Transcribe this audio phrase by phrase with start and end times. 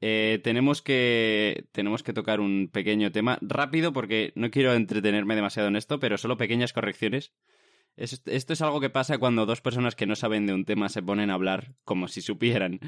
[0.00, 5.68] eh, tenemos, que, tenemos que tocar un pequeño tema rápido porque no quiero entretenerme demasiado
[5.68, 7.32] en esto, pero solo pequeñas correcciones.
[7.96, 11.02] esto es algo que pasa cuando dos personas que no saben de un tema se
[11.02, 12.78] ponen a hablar como si supieran.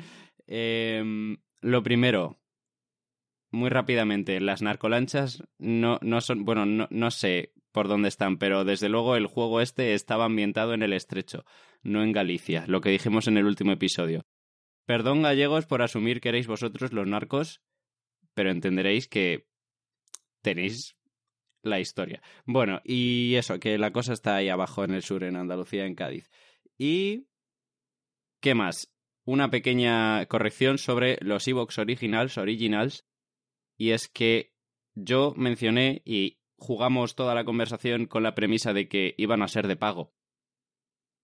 [0.46, 2.41] Em, lo primero,
[3.51, 8.65] muy rápidamente, las narcolanchas no, no son, bueno, no, no sé por dónde están, pero
[8.65, 11.45] desde luego el juego este estaba ambientado en el estrecho,
[11.83, 14.27] no en Galicia, lo que dijimos en el último episodio.
[14.91, 17.62] Perdón, gallegos, por asumir que erais vosotros los narcos,
[18.34, 19.47] pero entenderéis que
[20.42, 20.97] tenéis
[21.62, 22.20] la historia.
[22.45, 25.95] Bueno, y eso, que la cosa está ahí abajo en el sur, en Andalucía, en
[25.95, 26.28] Cádiz.
[26.77, 27.28] Y...
[28.41, 28.92] ¿Qué más?
[29.24, 33.06] Una pequeña corrección sobre los Evox Originals, Originals,
[33.78, 34.56] y es que
[34.97, 39.69] yo mencioné y jugamos toda la conversación con la premisa de que iban a ser
[39.69, 40.12] de pago.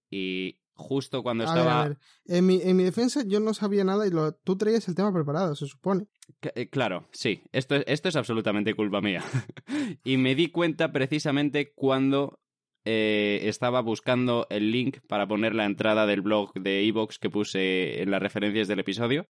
[0.09, 1.97] Y justo cuando estaba...
[2.27, 5.13] En, mi, en mi defensa yo no sabía nada y lo, tú traías el tema
[5.13, 6.07] preparado, se supone.
[6.55, 9.25] Eh, claro, sí, esto, esto es absolutamente culpa mía.
[10.05, 12.41] y me di cuenta precisamente cuando
[12.85, 18.03] eh, estaba buscando el link para poner la entrada del blog de Evox que puse
[18.03, 19.27] en las referencias del episodio.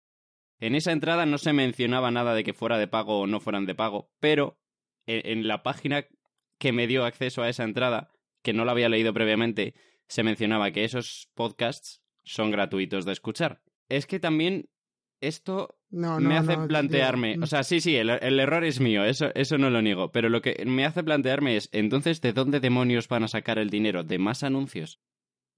[0.60, 3.66] En esa entrada no se mencionaba nada de que fuera de pago o no fueran
[3.66, 4.58] de pago, pero
[5.06, 6.06] en la página
[6.58, 8.10] que me dio acceso a esa entrada,
[8.42, 9.74] que no la había leído previamente,
[10.08, 13.62] se mencionaba que esos podcasts son gratuitos de escuchar.
[13.88, 14.68] Es que también
[15.20, 19.70] esto me hace plantearme, o sea, sí, sí, el, error es mío, eso, eso no
[19.70, 23.28] lo niego, pero lo que me hace plantearme es, entonces, ¿de dónde demonios van a
[23.28, 24.04] sacar el dinero?
[24.04, 25.00] ¿De más anuncios?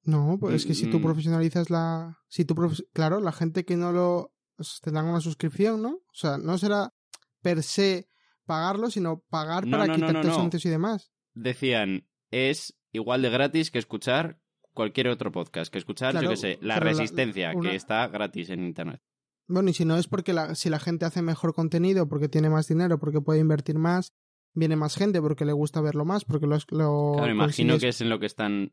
[0.05, 1.02] No, pues es que si tú mm.
[1.02, 2.20] profesionalizas la...
[2.28, 2.55] Si tú
[2.92, 4.33] Claro, la gente que no lo...
[4.83, 5.89] Te dan una suscripción, ¿no?
[5.89, 6.94] O sea, no será
[7.42, 8.08] per se
[8.47, 11.12] pagarlo, sino pagar para quitarte anuncios y demás.
[11.34, 14.39] Decían, es igual de gratis que escuchar
[14.72, 19.00] cualquier otro podcast, que escuchar, yo qué sé, La Resistencia, que está gratis en Internet.
[19.48, 22.50] Bueno, y si no es porque la, si la gente hace mejor contenido, porque tiene
[22.50, 24.12] más dinero, porque puede invertir más,
[24.55, 26.56] viene más gente porque le gusta verlo más, porque lo...
[26.70, 28.73] lo claro, imagino que es en lo que están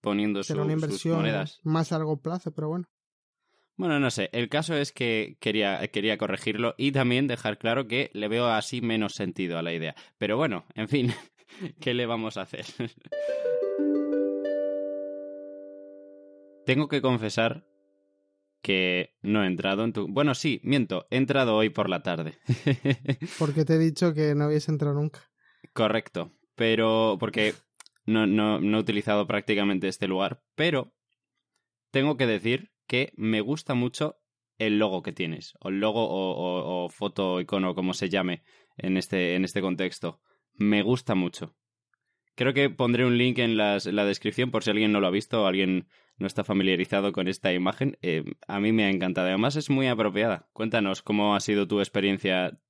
[0.00, 1.60] poniendo su, una inversión sus monedas.
[1.62, 2.86] Más a largo plazo, pero bueno.
[3.76, 4.28] Bueno, no sé.
[4.32, 8.80] El caso es que quería, quería corregirlo y también dejar claro que le veo así
[8.80, 9.94] menos sentido a la idea.
[10.18, 11.14] Pero bueno, en fin,
[11.80, 12.66] ¿qué le vamos a hacer?
[16.66, 17.64] Tengo que confesar
[18.60, 20.08] que no he entrado en tu...
[20.08, 22.38] Bueno, sí, miento, he entrado hoy por la tarde.
[23.38, 25.30] porque te he dicho que no habías entrado nunca.
[25.72, 27.54] Correcto, pero porque
[28.04, 30.92] no, no, no he utilizado prácticamente este lugar, pero
[31.90, 34.16] tengo que decir que me gusta mucho
[34.58, 38.42] el logo que tienes, o el logo o, o foto, icono, como se llame
[38.76, 40.20] en este, en este contexto.
[40.58, 41.54] Me gusta mucho.
[42.34, 45.42] Creo que pondré un link en, la descripción por si alguien no lo ha visto
[45.42, 45.88] o alguien
[46.18, 47.96] no está familiarizado con esta imagen.
[48.02, 49.28] Eh, a mí me ha encantado.
[49.28, 50.48] Además es muy apropiada.
[50.52, 52.60] Cuéntanos cómo ha sido tu experiencia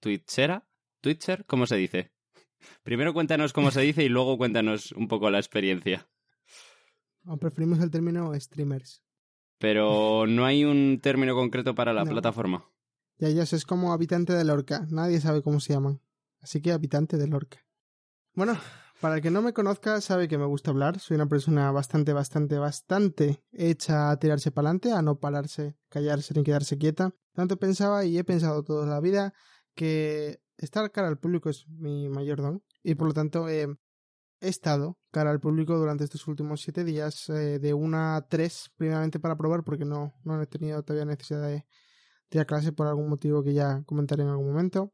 [0.00, 0.68] twitchera.
[1.00, 1.46] ¿Twitcher?
[1.46, 2.12] ¿Cómo se dice?
[2.82, 6.08] Primero cuéntanos cómo se dice y luego cuéntanos un poco la experiencia.
[7.40, 9.02] preferimos el término streamers.
[9.58, 12.64] Pero no hay un término concreto para la plataforma.
[13.18, 14.86] Ya, ya, es como habitante de Lorca.
[14.90, 16.00] Nadie sabe cómo se llaman.
[16.46, 17.58] Así que habitante de Lorca.
[18.32, 18.56] Bueno,
[19.00, 21.00] para el que no me conozca, sabe que me gusta hablar.
[21.00, 26.34] Soy una persona bastante, bastante, bastante hecha a tirarse para adelante, a no pararse, callarse
[26.34, 27.12] ni quedarse quieta.
[27.32, 29.34] Tanto pensaba y he pensado toda la vida
[29.74, 32.62] que estar cara al público es mi mayor don.
[32.84, 33.66] Y por lo tanto, he
[34.38, 39.18] estado cara al público durante estos últimos siete días, eh, de una a tres, primeramente
[39.18, 41.66] para probar, porque no, no he tenido todavía necesidad de
[42.30, 44.92] ir a clase por algún motivo que ya comentaré en algún momento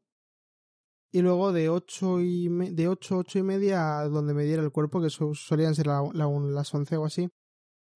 [1.13, 4.71] y luego de 8 y de 8, 8 y media a donde me diera el
[4.71, 7.29] cuerpo, que solían ser las 11 o así.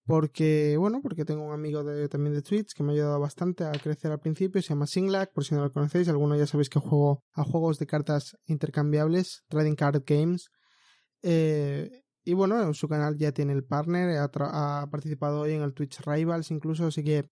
[0.06, 3.66] Porque, bueno, porque tengo un amigo de, también de Twitch que me ha ayudado bastante
[3.66, 6.70] a crecer al principio, se llama Singlack, por si no lo conocéis, algunos ya sabéis
[6.70, 10.50] que juego a juegos de cartas intercambiables, Trading Card Games.
[11.24, 15.64] Eh, y bueno, en su canal ya tiene el partner, ha, ha participado hoy en
[15.64, 17.32] el Twitch Rivals incluso, así que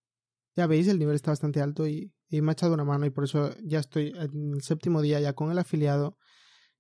[0.56, 3.24] ya veis, el nivel está bastante alto y, me ha echado una mano y por
[3.24, 6.18] eso ya estoy en el séptimo día ya con el afiliado,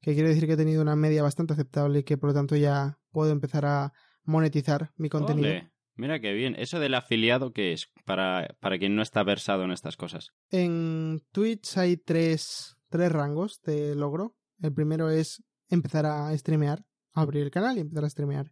[0.01, 2.55] que quiere decir que he tenido una media bastante aceptable y que por lo tanto
[2.55, 3.93] ya puedo empezar a
[4.23, 5.61] monetizar mi contenido.
[5.97, 6.55] Mira qué bien.
[6.57, 7.89] ¿Eso del afiliado qué es?
[8.05, 10.31] Para, para quien no está versado en estas cosas.
[10.49, 14.35] En Twitch hay tres, tres rangos de logro.
[14.61, 18.51] El primero es empezar a streamear, abrir el canal y empezar a streamear.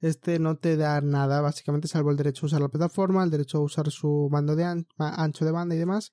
[0.00, 3.58] Este no te da nada, básicamente, salvo el derecho a usar la plataforma, el derecho
[3.58, 4.64] a usar su bando de
[4.98, 6.12] ancho de banda y demás.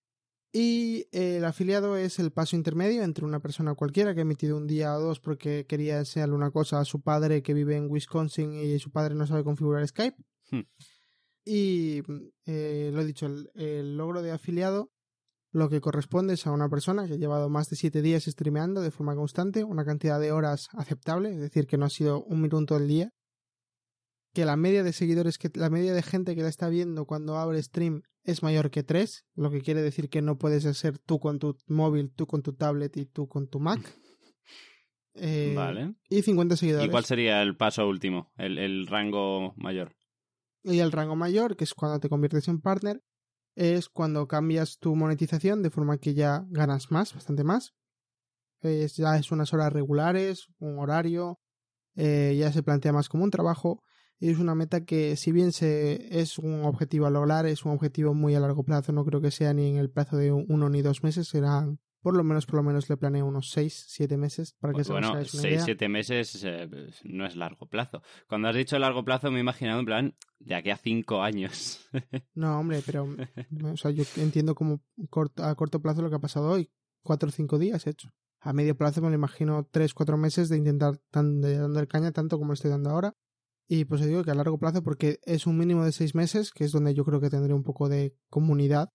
[0.54, 4.68] Y el afiliado es el paso intermedio entre una persona cualquiera que ha emitido un
[4.68, 8.54] día o dos porque quería enseñarle una cosa a su padre que vive en Wisconsin
[8.54, 10.18] y su padre no sabe configurar Skype.
[10.52, 10.64] Hmm.
[11.46, 12.02] Y
[12.46, 14.92] eh, lo he dicho, el, logro de afiliado
[15.54, 18.82] lo que corresponde es a una persona que ha llevado más de 7 días streameando
[18.82, 22.42] de forma constante, una cantidad de horas aceptable, es decir, que no ha sido un
[22.42, 23.12] minuto al día,
[24.34, 27.38] que la media de seguidores, que la media de gente que la está viendo cuando
[27.38, 31.20] abre stream es mayor que 3, lo que quiere decir que no puedes ser tú
[31.20, 33.80] con tu móvil, tú con tu tablet y tú con tu Mac.
[35.14, 35.96] Eh, Vale.
[36.08, 36.88] Y 50 seguidores.
[36.88, 38.32] ¿Y cuál sería el paso último?
[38.38, 39.94] El, el rango mayor.
[40.64, 43.04] Y el rango mayor, que es cuando te conviertes en partner,
[43.56, 47.74] es cuando cambias tu monetización de forma que ya ganas más, bastante más.
[48.62, 51.42] Es, ya es unas horas regulares, un horario,
[51.96, 53.84] eh, ya se plantea más como un trabajo
[54.30, 58.14] es una meta que si bien se, es un objetivo a lograr, es un objetivo
[58.14, 60.82] muy a largo plazo, no creo que sea ni en el plazo de uno ni
[60.82, 64.56] dos meses, serán por lo menos, por lo menos le planeo unos 6, 7 meses
[64.60, 65.66] para que se Bueno, hagáis una 6, idea.
[65.66, 66.68] 7 meses eh,
[67.04, 68.02] no es largo plazo.
[68.28, 71.88] Cuando has dicho largo plazo me he imaginado en plan de aquí a 5 años.
[72.34, 76.20] No, hombre, pero o sea, yo entiendo como corto- a corto plazo lo que ha
[76.20, 76.72] pasado hoy.
[77.04, 78.10] Cuatro o cinco días hecho.
[78.40, 82.40] A medio plazo me lo imagino tres, cuatro meses de intentar tan, de caña tanto
[82.40, 83.16] como estoy dando ahora.
[83.74, 86.66] Y pues digo que a largo plazo, porque es un mínimo de seis meses, que
[86.66, 88.90] es donde yo creo que tendré un poco de comunidad.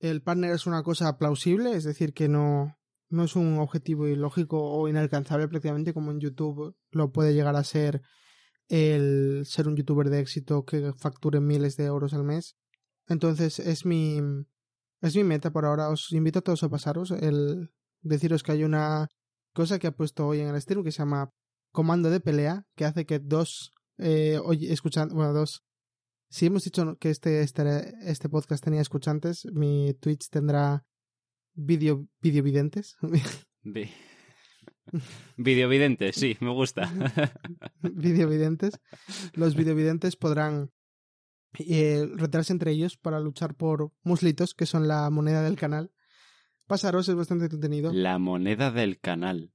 [0.00, 2.76] El partner es una cosa plausible, es decir, que no,
[3.08, 7.62] no es un objetivo ilógico o inalcanzable prácticamente como en YouTube lo puede llegar a
[7.62, 8.02] ser
[8.66, 12.56] el ser un youtuber de éxito que facture miles de euros al mes.
[13.06, 14.20] Entonces es mi
[15.02, 15.88] es mi meta por ahora.
[15.88, 17.70] Os invito a todos a pasaros el
[18.02, 19.06] deciros que hay una
[19.52, 21.30] cosa que ha puesto hoy en el stream que se llama
[21.70, 25.62] comando de pelea que hace que dos eh, oye, escuchan bueno dos
[26.30, 30.84] si hemos dicho que este, este este podcast tenía escuchantes mi Twitch tendrá
[31.54, 32.96] video videovidentes
[33.62, 33.90] Vi-
[35.36, 36.90] Videovidente, sí, me gusta.
[37.82, 38.74] videovidentes,
[39.32, 40.70] los videovidentes podrán
[41.58, 45.90] eh, retarse entre ellos para luchar por muslitos, que son la moneda del canal.
[46.66, 47.92] Pasaros, es bastante entretenido.
[47.92, 49.52] La moneda del canal.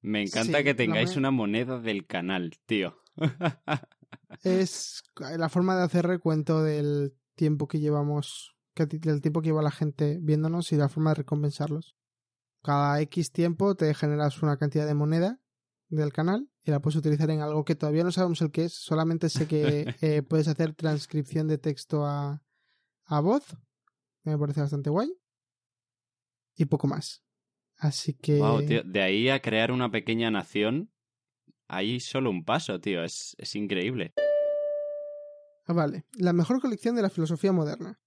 [0.00, 2.96] Me encanta Sí, que tengáis una moneda del canal, tío.
[4.42, 9.62] Es la forma de hacer recuento del tiempo que llevamos, que- del tiempo que lleva
[9.62, 11.96] la gente viéndonos y la forma de recompensarlos.
[12.62, 15.40] Cada X tiempo te generas una cantidad de moneda
[15.88, 18.74] del canal y la puedes utilizar en algo que todavía no sabemos el que es,
[18.74, 22.42] solamente sé que eh, puedes hacer transcripción de texto a,
[23.04, 23.44] a voz,
[24.24, 25.12] me parece bastante guay,
[26.56, 27.22] y poco más.
[27.76, 28.38] Así que...
[28.38, 30.90] Wow, tío, de ahí a crear una pequeña nación,
[31.68, 33.02] hay solo un paso, tío.
[33.04, 34.12] Es, es increíble.
[35.66, 37.98] Ah, Vale, la mejor colección de la filosofía moderna.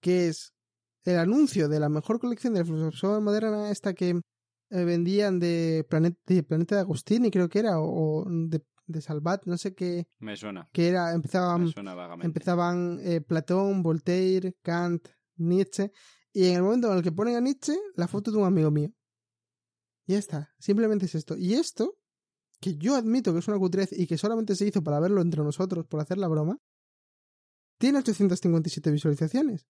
[0.00, 0.52] Que es
[1.04, 4.10] el anuncio de la mejor colección de la filosofía moderna, esta que
[4.70, 8.62] eh, vendían de, Planet, de Planeta de Agustín, y creo que era, o, o de,
[8.86, 10.68] de Salvat, no sé qué, Me suena.
[10.72, 12.26] que era, empezaban, Me suena vagamente.
[12.26, 15.90] empezaban eh, Platón, Voltaire, Kant, Nietzsche,
[16.32, 18.70] y en el momento en el que ponen a Nietzsche, la foto de un amigo
[18.70, 18.90] mío.
[20.06, 21.36] Ya está, simplemente es esto.
[21.36, 21.96] Y esto,
[22.64, 25.42] que yo admito que es una cutrez y que solamente se hizo para verlo entre
[25.42, 26.58] nosotros, por hacer la broma,
[27.78, 29.66] tiene 857 visualizaciones.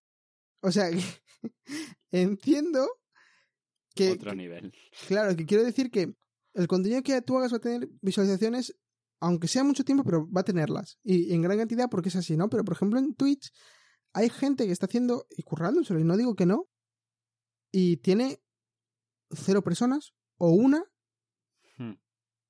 [0.61, 1.03] O sea, que
[2.13, 2.89] entiendo
[3.97, 4.73] que, Otro nivel.
[5.09, 6.15] Claro, que quiero decir que
[6.53, 8.77] el contenido que tú hagas va a tener visualizaciones,
[9.21, 11.01] aunque sea mucho tiempo, pero va a tenerlas.
[11.03, 12.49] Y en gran cantidad porque es así, ¿no?
[12.49, 13.51] Pero por ejemplo en Twitch
[14.13, 16.69] hay gente que está haciendo y currándoselo, y no digo que no,
[17.73, 18.41] y tiene
[19.31, 20.85] cero personas o una.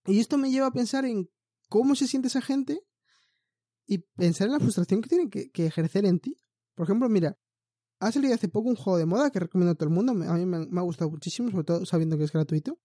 [0.06, 1.28] Y esto me lleva a pensar en
[1.68, 2.80] cómo se siente esa gente
[3.86, 6.36] y pensar en la frustración que tienen que, que ejercer en ti.
[6.74, 7.36] Por ejemplo, mira,
[8.00, 10.12] ha salido hace poco un juego de moda que recomiendo a todo el mundo.
[10.12, 12.78] A mí me, ha gustado muchísimo, sobre todo sabiendo que es gratuito.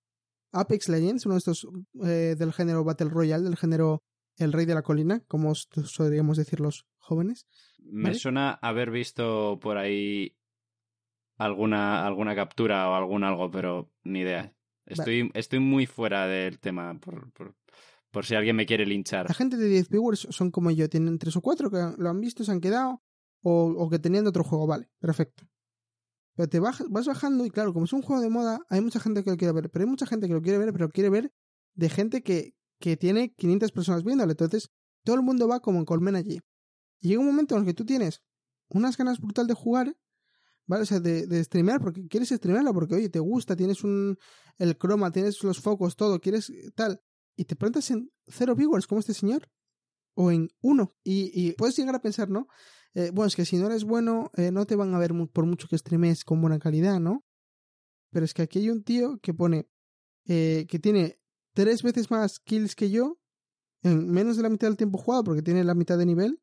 [0.52, 1.68] Apex Legends, uno de estos
[2.04, 4.02] eh, del género Battle Royale, del género
[4.38, 7.46] El Rey de la Colina, como os- podríamos decir los jóvenes.
[7.80, 10.36] Me suena haber visto por ahí
[11.38, 14.56] alguna, alguna captura o algún algo, pero ni idea.
[14.90, 17.56] Estoy, estoy muy fuera del tema por, por,
[18.12, 19.28] por si alguien me quiere linchar.
[19.28, 22.20] La gente de 10 viewers son como yo, tienen tres o cuatro que lo han
[22.20, 23.02] visto, se han quedado,
[23.42, 25.48] o, o que tenían de otro juego, vale, perfecto.
[26.36, 29.00] Pero te bajas, vas bajando y claro, como es un juego de moda, hay mucha
[29.00, 30.92] gente que lo quiere ver, pero hay mucha gente que lo quiere ver, pero lo
[30.92, 31.32] quiere ver
[31.76, 34.72] de gente que, que tiene 500 personas viéndole, entonces
[35.04, 36.40] todo el mundo va como en colmena allí.
[37.02, 38.22] Y llega un momento en el que tú tienes
[38.70, 39.96] unas ganas brutal de jugar,
[40.70, 40.84] ¿vale?
[40.84, 44.18] O sea, de, de streamear, porque quieres streamearlo, porque oye, te gusta, tienes un
[44.60, 47.02] el croma, tienes los focos, todo, quieres tal,
[47.36, 49.50] y te plantas en cero viewers como este señor,
[50.14, 52.48] o en uno, y, y puedes llegar a pensar, ¿no?
[52.94, 55.46] Eh, bueno, es que si no eres bueno, eh, no te van a ver por
[55.46, 57.26] mucho que streames con buena calidad, ¿no?
[58.12, 59.68] Pero es que aquí hay un tío que pone
[60.26, 61.20] eh, que tiene
[61.54, 63.20] tres veces más kills que yo
[63.82, 66.42] en menos de la mitad del tiempo jugado porque tiene la mitad de nivel.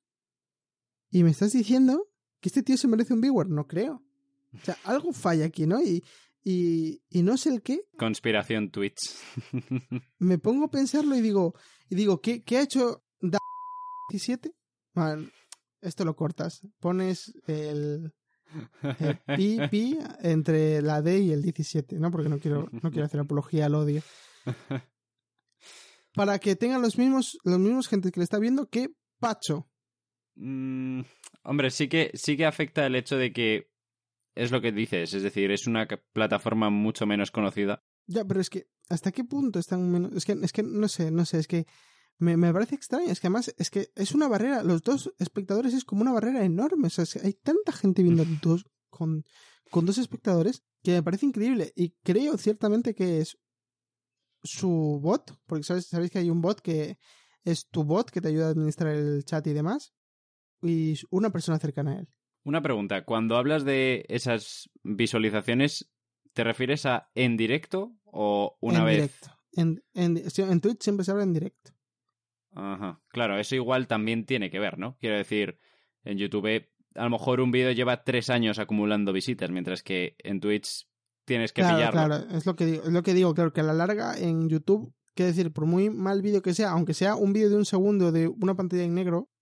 [1.11, 2.09] Y me estás diciendo
[2.40, 3.49] que este tío se merece un viewer.
[3.49, 4.06] No creo.
[4.61, 5.81] O sea, algo falla aquí, ¿no?
[5.83, 6.03] Y,
[6.45, 7.83] y, y no sé el qué.
[7.99, 9.01] Conspiración Twitch.
[10.19, 11.55] Me pongo a pensarlo y digo,
[11.89, 13.39] y digo, ¿qué, qué ha hecho Da
[14.11, 14.53] 17?
[14.95, 15.31] Man,
[15.81, 16.67] esto lo cortas.
[16.81, 18.13] Pones el,
[19.01, 22.11] el pi, pi entre la D y el 17, ¿no?
[22.11, 24.03] Porque no quiero, no quiero hacer apología al odio.
[26.15, 29.69] Para que tengan los mismos, los mismos gente que le está viendo que Pacho.
[30.37, 31.01] Mm,
[31.43, 33.71] hombre, sí que, sí que afecta el hecho de que
[34.37, 37.83] es lo que dices, es decir, es una plataforma mucho menos conocida.
[38.07, 40.12] Ya, pero es que, ¿hasta qué punto están menos?
[40.14, 41.66] Es que, es que no sé, no sé, es que
[42.19, 43.11] me, me parece extraño.
[43.11, 46.45] Es que además, es que es una barrera, los dos espectadores es como una barrera
[46.45, 46.87] enorme.
[46.87, 49.25] O sea, es que hay tanta gente viendo dos con,
[49.71, 51.73] con dos espectadores que me parece increíble.
[51.75, 53.38] Y creo ciertamente que es
[54.45, 56.99] su bot, porque sabes, sabéis que hay un bot que
[57.45, 59.95] es tu bot que te ayuda a administrar el chat y demás,
[60.62, 62.09] y una persona cercana a él.
[62.47, 65.91] Una pregunta, cuando hablas de esas visualizaciones,
[66.33, 68.95] ¿te refieres a en directo o una en vez?
[68.95, 69.31] directo.
[69.55, 71.73] En, en, en Twitch siempre se habla en directo.
[72.53, 73.03] Ajá.
[73.09, 74.97] Claro, eso igual también tiene que ver, ¿no?
[75.00, 75.59] Quiero decir,
[76.05, 80.38] en YouTube a lo mejor un vídeo lleva tres años acumulando visitas, mientras que en
[80.38, 80.88] Twitch
[81.25, 82.07] tienes que claro, pillarlo.
[82.07, 84.49] claro, es lo que digo, es lo que digo, claro, que a la larga en
[84.49, 87.65] YouTube, quiero decir, por muy mal vídeo que sea, aunque sea un vídeo de un
[87.65, 89.33] segundo de una pantalla en negro,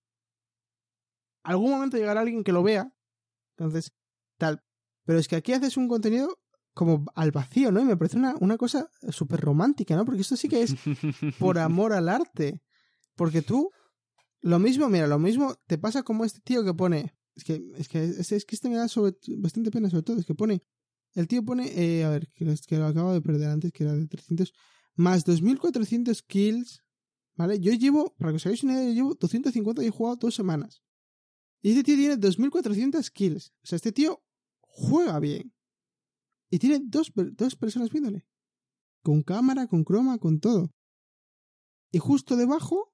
[1.42, 2.93] algún momento llegará alguien que lo vea,
[3.56, 3.92] entonces,
[4.38, 4.60] tal.
[5.04, 6.38] Pero es que aquí haces un contenido
[6.72, 7.80] como al vacío, ¿no?
[7.80, 10.04] Y me parece una, una cosa súper romántica, ¿no?
[10.04, 10.74] Porque esto sí que es
[11.38, 12.60] por amor al arte.
[13.16, 13.70] Porque tú,
[14.40, 17.88] lo mismo, mira, lo mismo te pasa como este tío que pone, es que, es
[17.88, 20.62] que, es, es que este me da sobre, bastante pena sobre todo, es que pone,
[21.14, 23.84] el tío pone, eh, a ver, que, lo- que lo acabo de perder antes, que
[23.84, 24.52] era de 300,
[24.96, 26.80] más 2400 kills,
[27.36, 27.58] ¿vale?
[27.60, 30.34] Yo llevo, para que os hagáis una idea, yo llevo 250 y he jugado dos
[30.34, 30.82] semanas.
[31.64, 33.54] Y este tío tiene 2400 kills.
[33.62, 34.22] O sea, este tío
[34.60, 35.54] juega bien.
[36.50, 38.26] Y tiene dos, dos personas viéndole.
[39.02, 40.74] Con cámara, con croma, con todo.
[41.90, 42.92] Y justo debajo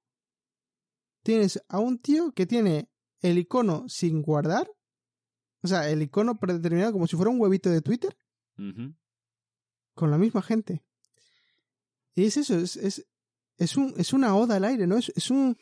[1.24, 2.88] tienes a un tío que tiene
[3.22, 4.70] el icono sin guardar.
[5.62, 8.16] O sea, el icono predeterminado como si fuera un huevito de Twitter
[9.94, 10.84] con la misma gente.
[12.14, 13.04] Y es eso, es, es,
[13.56, 14.96] es, un, es una oda al aire, ¿no?
[14.96, 15.56] Es, es un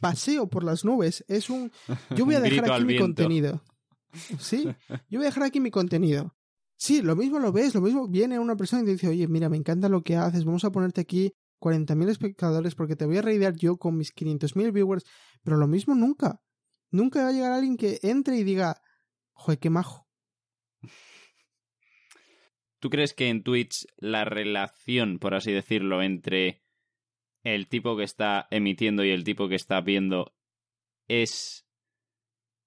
[0.00, 1.24] paseo por las nubes.
[1.28, 1.70] Es un...
[2.16, 3.04] Yo voy a dejar aquí mi viento.
[3.04, 3.62] contenido.
[4.38, 4.64] Sí,
[5.08, 6.34] yo voy a dejar aquí mi contenido.
[6.76, 9.48] Sí, lo mismo lo ves, lo mismo viene una persona y te dice, oye, mira,
[9.48, 13.22] me encanta lo que haces, vamos a ponerte aquí 40.000 espectadores porque te voy a
[13.22, 15.04] reidear yo con mis 500.000 viewers,
[15.44, 16.40] pero lo mismo nunca.
[16.90, 18.80] Nunca va a llegar alguien que entre y diga,
[19.32, 20.08] joder, qué majo.
[22.80, 26.62] ¿Tú crees que en Twitch la relación, por así decirlo, entre
[27.42, 30.34] el tipo que está emitiendo y el tipo que está viendo
[31.08, 31.66] es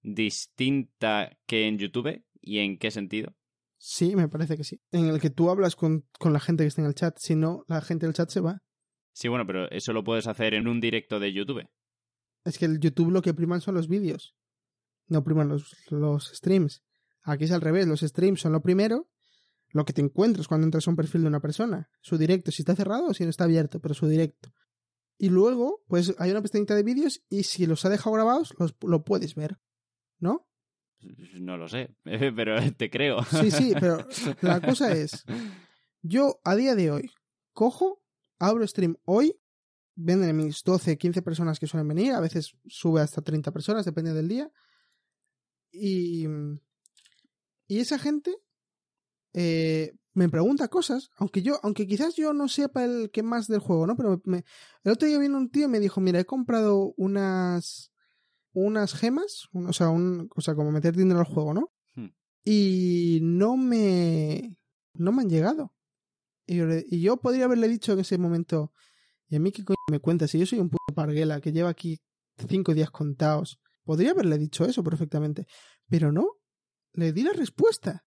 [0.01, 2.23] distinta que en YouTube?
[2.41, 3.35] ¿Y en qué sentido?
[3.77, 4.81] Sí, me parece que sí.
[4.91, 7.35] En el que tú hablas con, con la gente que está en el chat, si
[7.35, 8.61] no, la gente del chat se va.
[9.13, 11.67] Sí, bueno, pero eso lo puedes hacer en un directo de YouTube.
[12.45, 14.35] Es que el YouTube lo que priman son los vídeos.
[15.07, 16.83] No priman los, los streams.
[17.23, 19.09] Aquí es al revés, los streams son lo primero,
[19.69, 21.89] lo que te encuentras cuando entras a un perfil de una persona.
[22.01, 24.53] Su directo, si está cerrado o si no está abierto, pero su directo.
[25.23, 28.75] Y luego, pues hay una pestañita de vídeos y si los ha dejado grabados, los,
[28.81, 29.57] lo puedes ver.
[30.19, 30.49] ¿No?
[31.39, 33.23] No lo sé, pero te creo.
[33.23, 34.05] Sí, sí, pero
[34.41, 35.23] la cosa es,
[36.01, 37.09] yo a día de hoy
[37.53, 38.03] cojo,
[38.37, 39.39] abro stream hoy,
[39.95, 44.13] venden mis 12, 15 personas que suelen venir, a veces sube hasta 30 personas, depende
[44.13, 44.51] del día.
[45.71, 46.27] Y,
[47.67, 48.35] y esa gente
[49.31, 53.59] eh, me pregunta cosas, aunque yo, aunque quizás yo no sepa el que más del
[53.59, 53.95] juego, ¿no?
[53.95, 54.43] Pero me-
[54.83, 57.91] el otro día vino un tío y me dijo, mira, he comprado unas
[58.55, 61.71] unas gemas, un- o sea, un, o sea, como meter dinero al juego, ¿no?
[61.95, 62.09] Hmm.
[62.45, 64.55] Y no me
[64.93, 65.73] no me han llegado.
[66.45, 68.71] Y yo, y yo podría haberle dicho en ese momento,
[69.29, 70.29] ¿y a mí qué coño me cuentas?
[70.29, 71.99] Si yo soy un puto parguela que lleva aquí
[72.47, 73.59] cinco días contados.
[73.83, 75.47] Podría haberle dicho eso perfectamente.
[75.89, 76.37] Pero no.
[76.93, 78.05] Le di la respuesta.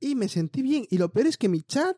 [0.00, 0.86] Y me sentí bien.
[0.90, 1.96] Y lo peor es que mi chat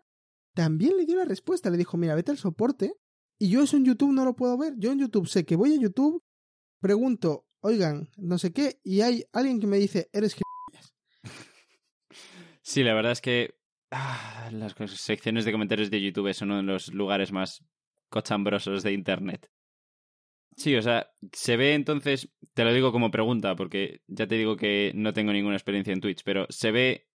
[0.54, 1.70] también le dio la respuesta.
[1.70, 2.94] Le dijo, mira, vete al soporte.
[3.38, 4.74] Y yo eso en YouTube no lo puedo ver.
[4.76, 6.22] Yo en YouTube sé que voy a YouTube,
[6.80, 10.94] pregunto, oigan, no sé qué, y hay alguien que me dice, eres gilipollas.
[12.60, 13.54] Sí, la verdad es que
[13.90, 17.64] ah, las secciones de comentarios de YouTube son uno de los lugares más
[18.08, 19.50] cochambrosos de Internet.
[20.56, 24.56] Sí, o sea, se ve entonces, te lo digo como pregunta, porque ya te digo
[24.56, 27.08] que no tengo ninguna experiencia en Twitch, pero se ve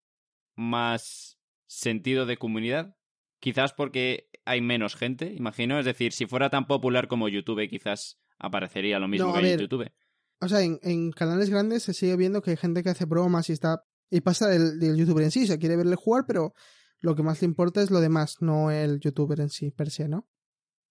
[0.58, 2.96] más sentido de comunidad,
[3.38, 8.18] quizás porque hay menos gente, imagino, es decir, si fuera tan popular como YouTube, quizás
[8.38, 9.92] aparecería lo mismo No, que hay en ver, YouTube.
[10.40, 13.48] O sea, en, en canales grandes se sigue viendo que hay gente que hace bromas
[13.48, 16.54] y está Y pasa del, del youtuber en sí, o sea, quiere verle jugar, pero
[17.00, 20.08] lo que más le importa es lo demás, no el youtuber en sí, per se,
[20.08, 20.28] ¿no?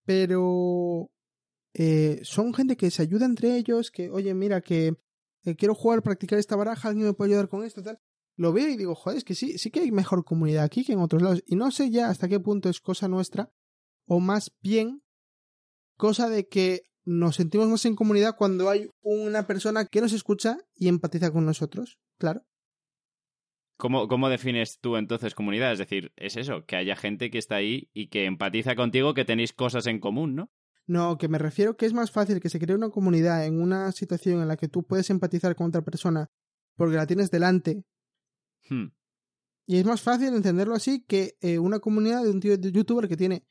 [0.06, 1.12] Pero
[1.74, 4.96] eh, son gente que se ayuda entre ellos, que, oye, mira, que
[5.44, 8.00] eh, quiero jugar, practicar esta baraja, alguien me puede ayudar con esto, tal.
[8.38, 10.94] Lo veo y digo, joder, es que sí, sí que hay mejor comunidad aquí que
[10.94, 11.44] en otros lados.
[11.46, 13.52] Y no sé ya hasta qué punto es cosa nuestra,
[14.06, 15.02] o más bien
[15.98, 20.58] cosa de que nos sentimos más en comunidad cuando hay una persona que nos escucha
[20.76, 22.44] y empatiza con nosotros, claro.
[23.78, 25.72] ¿Cómo, ¿Cómo defines tú entonces comunidad?
[25.72, 29.26] Es decir, es eso, que haya gente que está ahí y que empatiza contigo, que
[29.26, 30.52] tenéis cosas en común, ¿no?
[30.88, 33.92] No, que me refiero que es más fácil que se cree una comunidad en una
[33.92, 36.30] situación en la que tú puedes empatizar con otra persona
[36.76, 37.84] porque la tienes delante.
[38.70, 38.88] Hmm.
[39.66, 43.08] Y es más fácil entenderlo así que eh, una comunidad de un tío de youtuber
[43.08, 43.46] que tiene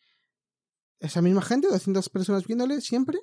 [0.98, 3.18] esa misma gente, 200 personas viéndole siempre,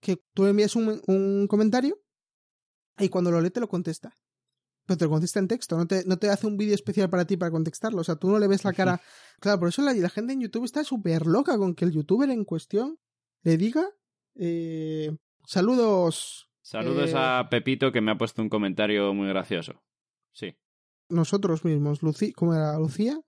[0.00, 2.00] que tú envías un, un comentario
[2.98, 4.14] y cuando lo lee te lo contesta.
[4.86, 7.24] Pero te lo contesta en texto, no te, no te hace un vídeo especial para
[7.24, 8.00] ti para contestarlo.
[8.00, 9.00] O sea, tú no le ves la cara.
[9.40, 12.28] Claro, por eso la, la gente en YouTube está súper loca con que el youtuber
[12.28, 12.98] en cuestión
[13.42, 13.88] le diga
[14.34, 16.50] eh, saludos.
[16.60, 19.82] Saludos eh, a Pepito que me ha puesto un comentario muy gracioso.
[20.32, 20.56] Sí.
[21.14, 22.02] Nosotros mismos.
[22.02, 22.78] Luci ¿Cómo era?
[22.78, 23.18] ¿Lucía?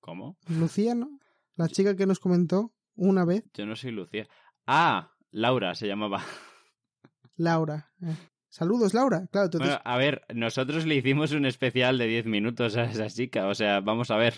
[0.00, 0.36] ¿Cómo?
[0.48, 1.18] Lucía, ¿no?
[1.56, 3.44] La chica que nos comentó una vez.
[3.54, 4.28] Yo no soy Lucía.
[4.66, 6.22] Ah, Laura se llamaba.
[7.36, 7.92] Laura.
[8.02, 8.16] eh.
[8.48, 9.26] Saludos, Laura.
[9.30, 9.68] Claro, entonces.
[9.68, 13.54] Bueno, a ver, nosotros le hicimos un especial de 10 minutos a esa chica, o
[13.54, 14.34] sea, vamos a ver.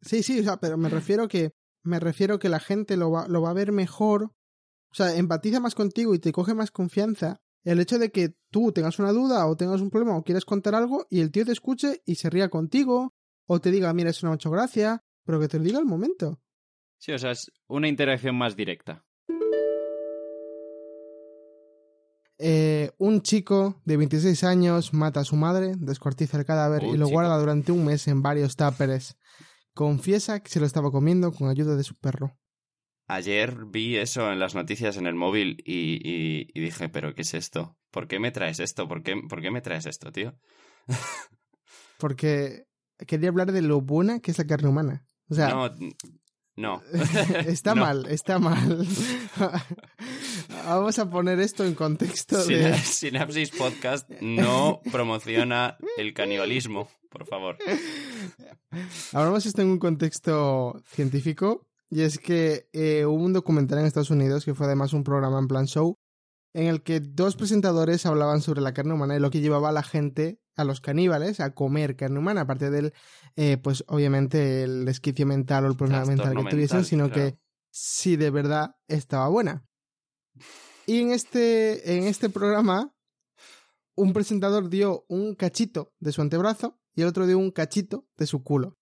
[0.00, 1.52] Sí, sí, o sea, pero me refiero que.
[1.82, 4.24] Me refiero que la gente lo va, lo va a ver mejor.
[4.24, 7.40] O sea, empatiza más contigo y te coge más confianza.
[7.64, 10.74] El hecho de que tú tengas una duda o tengas un problema o quieras contar
[10.74, 13.14] algo y el tío te escuche y se ría contigo
[13.46, 15.78] o te diga, mira, eso no me ha hecho gracia, pero que te lo diga
[15.78, 16.40] al momento.
[16.98, 19.04] Sí, o sea, es una interacción más directa.
[22.42, 26.96] Eh, un chico de 26 años mata a su madre, descuartiza el cadáver Un y
[26.96, 27.16] lo chico.
[27.16, 29.18] guarda durante un mes en varios táperes.
[29.74, 32.38] Confiesa que se lo estaba comiendo con ayuda de su perro.
[33.12, 37.22] Ayer vi eso en las noticias en el móvil y, y- y dije, pero ¿qué
[37.22, 37.76] es esto?
[37.90, 38.86] ¿Por qué me traes esto?
[38.86, 40.36] ¿Por qué, por qué me traes esto, tío?
[41.98, 42.64] Porque
[43.06, 45.06] quería hablar de lo buena que es la carne humana.
[45.28, 45.70] O sea, No,
[46.56, 46.82] no.
[47.46, 47.80] está No.
[47.82, 48.86] mal, está mal.
[50.64, 52.78] Vamos a poner esto en contexto Sina- de...
[52.78, 57.58] Synapsis Podcast no promociona el canibalismo, por favor.
[59.12, 64.10] Hablamos esto en un contexto científico y es que eh, hubo un documental en Estados
[64.10, 65.98] Unidos que fue además un programa en plan show
[66.52, 69.72] en el que dos presentadores hablaban sobre la carne humana y lo que llevaba a
[69.72, 72.92] la gente, a los caníbales, a comer carne humana, aparte del,
[73.36, 77.30] eh, pues obviamente el desquicio mental o el problema mental que tuviesen, sino claro.
[77.30, 77.38] que
[77.70, 79.64] si de verdad estaba buena.
[80.86, 82.92] Y en este, en este programa,
[83.94, 88.26] un presentador dio un cachito de su antebrazo y el otro dio un cachito de
[88.26, 88.76] su culo.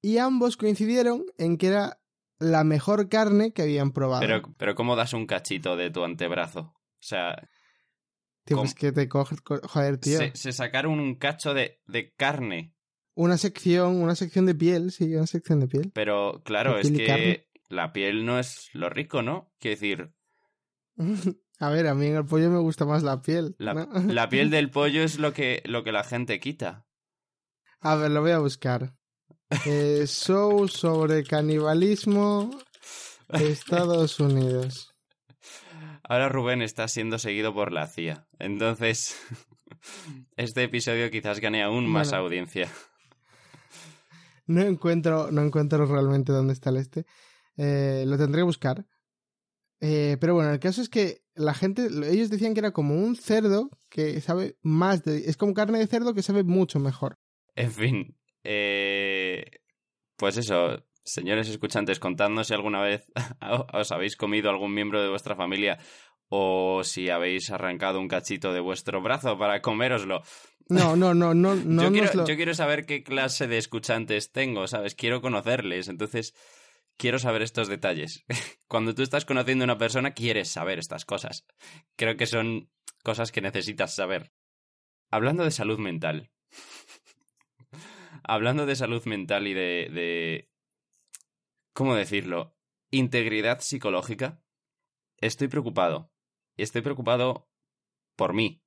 [0.00, 1.97] Y ambos coincidieron en que era
[2.38, 4.20] la mejor carne que habían probado.
[4.20, 6.60] Pero, pero ¿cómo das un cachito de tu antebrazo?
[6.60, 7.48] O sea,
[8.44, 8.62] Tío, ¿cómo?
[8.62, 9.40] pues que te coges...
[9.40, 10.18] co- Joder, tío.
[10.18, 12.74] se, se sacaron un cacho de, de carne.
[13.14, 15.90] Una sección, una sección de piel, sí, una sección de piel.
[15.92, 17.48] Pero claro, De es que carne.
[17.68, 19.52] la piel no es lo rico, ¿no?
[19.58, 20.12] Quiero decir,
[21.60, 23.56] A ver, a mí en el pollo me gusta más la piel.
[23.58, 23.88] la, ¿no?
[24.12, 26.86] la piel del pollo es lo que, lo que la gente quita.
[27.80, 28.94] A ver, lo voy a buscar.
[29.64, 32.50] Eh, show sobre canibalismo
[33.30, 34.94] Estados Unidos.
[36.02, 38.26] Ahora Rubén está siendo seguido por la CIA.
[38.38, 39.16] Entonces,
[40.36, 42.24] este episodio quizás gane aún más Bueno.
[42.24, 42.68] audiencia.
[44.46, 47.04] No encuentro, no encuentro realmente dónde está el este.
[47.56, 48.86] Eh, lo tendré que buscar.
[49.80, 53.14] Eh, pero bueno, el caso es que la gente, ellos decían que era como un
[53.14, 55.28] cerdo que sabe más de...
[55.28, 57.18] Es como carne de cerdo que sabe mucho mejor.
[57.54, 58.17] En fin,
[58.50, 59.44] eh,
[60.16, 63.12] pues eso, señores escuchantes, contadnos si alguna vez
[63.74, 65.78] os habéis comido algún miembro de vuestra familia
[66.30, 70.22] o si habéis arrancado un cachito de vuestro brazo para coméroslo.
[70.70, 74.32] No, no, no, no, no yo, quiero, lo- yo quiero saber qué clase de escuchantes
[74.32, 74.94] tengo, ¿sabes?
[74.94, 76.34] Quiero conocerles, entonces
[76.98, 78.24] quiero saber estos detalles.
[78.68, 81.46] Cuando tú estás conociendo a una persona, quieres saber estas cosas.
[81.96, 82.70] Creo que son
[83.02, 84.30] cosas que necesitas saber.
[85.10, 86.30] Hablando de salud mental.
[88.28, 90.50] Hablando de salud mental y de, de...
[91.72, 92.56] ¿Cómo decirlo?
[92.90, 94.40] Integridad psicológica.
[95.16, 96.12] Estoy preocupado.
[96.56, 97.48] Estoy preocupado
[98.14, 98.62] por mí.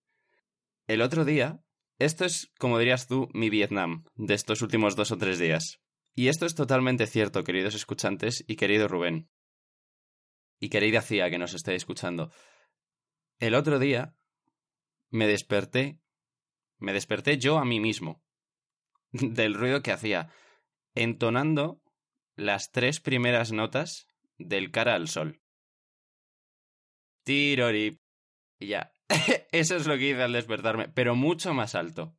[0.88, 1.64] El otro día
[2.02, 5.80] esto es, como dirías tú, mi Vietnam de estos últimos dos o tres días.
[6.16, 9.30] Y esto es totalmente cierto, queridos escuchantes y querido Rubén.
[10.60, 12.32] Y querida Cia que nos esté escuchando.
[13.38, 14.16] El otro día
[15.12, 16.02] me desperté,
[16.80, 18.24] me desperté yo a mí mismo.
[19.32, 20.30] del ruido que hacía,
[20.96, 21.82] entonando
[22.36, 25.42] las tres primeras notas del cara al sol.
[27.24, 28.00] Tirori.
[28.60, 28.92] Y ya.
[29.52, 32.16] Eso es lo que hice al despertarme, pero mucho más alto.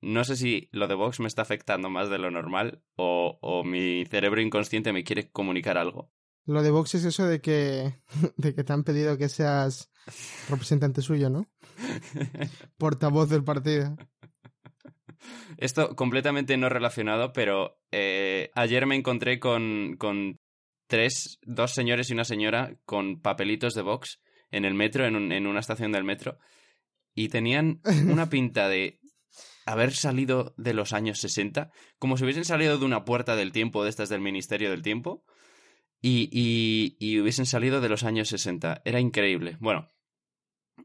[0.00, 3.64] No sé si lo de Vox me está afectando más de lo normal o, o
[3.64, 6.12] mi cerebro inconsciente me quiere comunicar algo.
[6.48, 8.00] Lo de Vox es eso de que,
[8.36, 9.90] de que te han pedido que seas
[10.48, 11.46] representante suyo, ¿no?
[12.78, 13.96] Portavoz del partido.
[15.56, 20.38] Esto completamente no relacionado, pero eh, ayer me encontré con, con
[20.86, 25.32] tres, dos señores y una señora con papelitos de Vox en el metro, en, un-
[25.32, 26.38] en una estación del metro,
[27.14, 29.00] y tenían una pinta de
[29.66, 33.84] haber salido de los años 60, como si hubiesen salido de una puerta del tiempo,
[33.84, 35.24] de estas del Ministerio del Tiempo,
[36.00, 38.80] y, y, y hubiesen salido de los años 60.
[38.84, 39.56] Era increíble.
[39.60, 39.88] Bueno,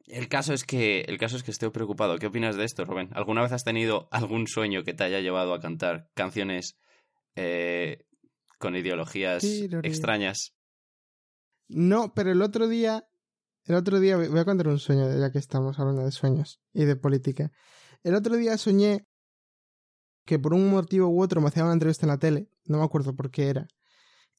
[0.08, 2.18] el caso es que el caso es que estoy preocupado.
[2.18, 3.10] ¿Qué opinas de esto, Rubén?
[3.14, 6.78] ¿Alguna vez has tenido algún sueño que te haya llevado a cantar canciones
[7.36, 8.06] eh,
[8.60, 9.44] con ideologías
[9.84, 10.54] extrañas?
[11.68, 13.08] No, pero el otro día,
[13.66, 16.86] el otro día, voy a contar un sueño, ya que estamos hablando de sueños y
[16.86, 17.52] de política.
[18.04, 19.08] El otro día soñé
[20.26, 22.84] que por un motivo u otro me hacían una entrevista en la tele, no me
[22.84, 23.68] acuerdo por qué era.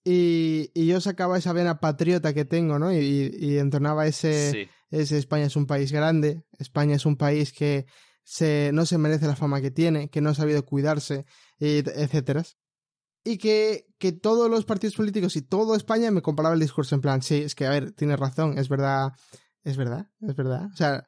[0.05, 2.93] Y, y yo sacaba esa vena patriota que tengo, ¿no?
[2.93, 4.69] Y, y entonaba ese, Sí.
[5.01, 7.87] Ese España es un país grande, España es un país que
[8.23, 11.27] se, no se merece la fama que tiene, que no ha sabido cuidarse,
[11.59, 12.45] etcétera.
[13.25, 17.01] Y que, que todos los partidos políticos y toda España me comparaba el discurso en
[17.01, 19.13] plan, sí, es que, a ver, tienes razón, es verdad,
[19.63, 20.69] es verdad, es verdad.
[20.73, 21.05] O sea,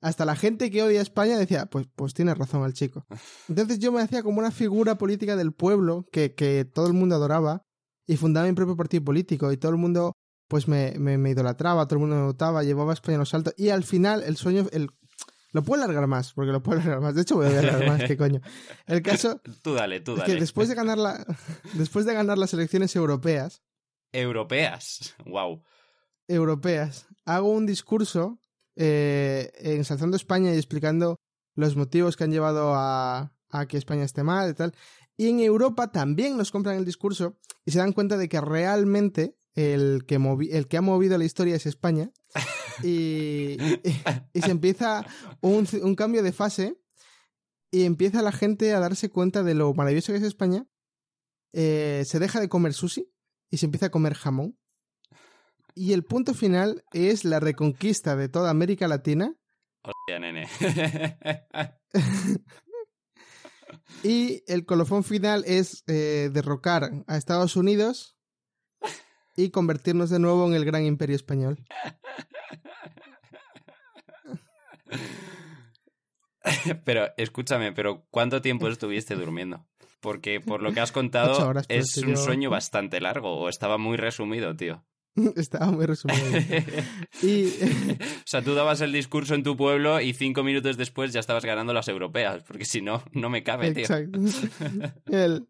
[0.00, 3.06] hasta la gente que odia a España decía, pues, pues tienes razón el chico.
[3.48, 7.14] Entonces yo me hacía como una figura política del pueblo que, que todo el mundo
[7.14, 7.66] adoraba
[8.06, 10.14] y fundaba mi propio partido político y todo el mundo
[10.50, 13.32] pues me, me, me idolatraba, todo el mundo me votaba, llevaba a España en los
[13.34, 14.90] altos y al final el sueño, el,
[15.52, 18.02] lo puedo alargar más, porque lo puedo alargar más, de hecho voy a alargar más,
[18.02, 18.40] qué coño.
[18.88, 20.34] El caso Tú dale, tú es dale.
[20.34, 21.24] que después de ganar la,
[21.74, 23.62] después de ganar las elecciones europeas,
[24.12, 25.14] Europeas.
[25.24, 25.62] Wow.
[26.26, 28.40] europeas, hago un discurso
[28.74, 31.20] eh, ensalzando España y explicando
[31.54, 34.74] los motivos que han llevado a, a que España esté mal y tal.
[35.16, 39.36] Y en Europa también nos compran el discurso y se dan cuenta de que realmente
[39.60, 42.10] el que, movi- el que ha movido la historia es España.
[42.82, 45.04] Y, y- y se empieza
[45.40, 46.76] un, un cambio de fase
[47.70, 50.66] y empieza la gente a darse cuenta de lo maravilloso que es España.
[51.52, 53.10] Eh, se deja de comer sushi
[53.50, 54.56] y se empieza a comer jamón.
[55.74, 59.34] Y el punto final es la reconquista de toda América Latina
[59.82, 60.46] Hostia, nene.
[64.02, 68.16] y el colofón final es eh, derrocar a Estados Unidos
[69.36, 71.58] y convertirnos de nuevo en el gran imperio español.
[76.84, 79.66] pero escúchame, pero ¿cuánto tiempo estuviste durmiendo?
[80.00, 83.48] Porque por lo que has contado horas, pero es un yo- sueño bastante largo o
[83.48, 84.84] estaba muy resumido, tío.
[85.36, 86.20] Estaba muy resumido.
[87.22, 91.20] Y o sea, tú dabas el discurso en tu pueblo y cinco minutos después ya
[91.20, 93.82] estabas ganando las europeas, porque si no, no me cabe, tío.
[93.82, 94.18] Exacto.
[95.06, 95.46] El,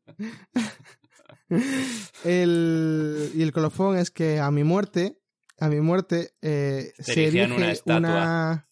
[2.25, 5.19] el- y el colofón es que a mi muerte,
[5.59, 7.97] a mi muerte, eh, se erige una estatua.
[7.99, 8.69] una,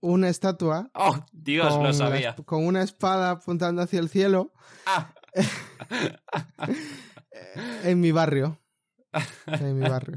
[0.00, 2.36] una estatua ¡Oh, Dios, con, lo la sabía!
[2.36, 4.52] esp- con una espada apuntando hacia el cielo
[4.86, 5.12] ¡Ah!
[7.84, 8.60] en mi barrio.
[9.46, 10.16] En mi barrio.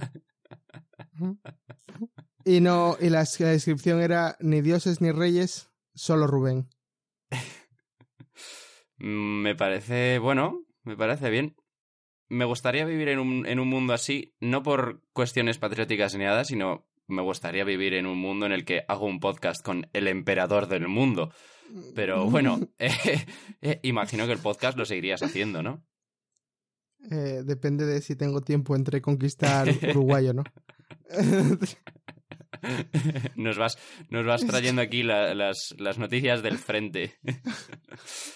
[2.44, 6.70] Y no, y la, la descripción era ni dioses ni reyes, solo Rubén.
[8.98, 11.56] Me parece, bueno, me parece bien.
[12.30, 16.44] Me gustaría vivir en un, en un mundo así, no por cuestiones patrióticas ni nada,
[16.46, 20.08] sino me gustaría vivir en un mundo en el que hago un podcast con el
[20.08, 21.32] emperador del mundo.
[21.94, 23.26] Pero bueno, eh,
[23.62, 25.86] eh, imagino que el podcast lo seguirías haciendo, ¿no?
[27.12, 30.44] Eh, depende de si tengo tiempo entre conquistar Uruguay o no.
[33.36, 33.78] Nos vas,
[34.10, 37.16] nos vas trayendo aquí la- las, las noticias del frente.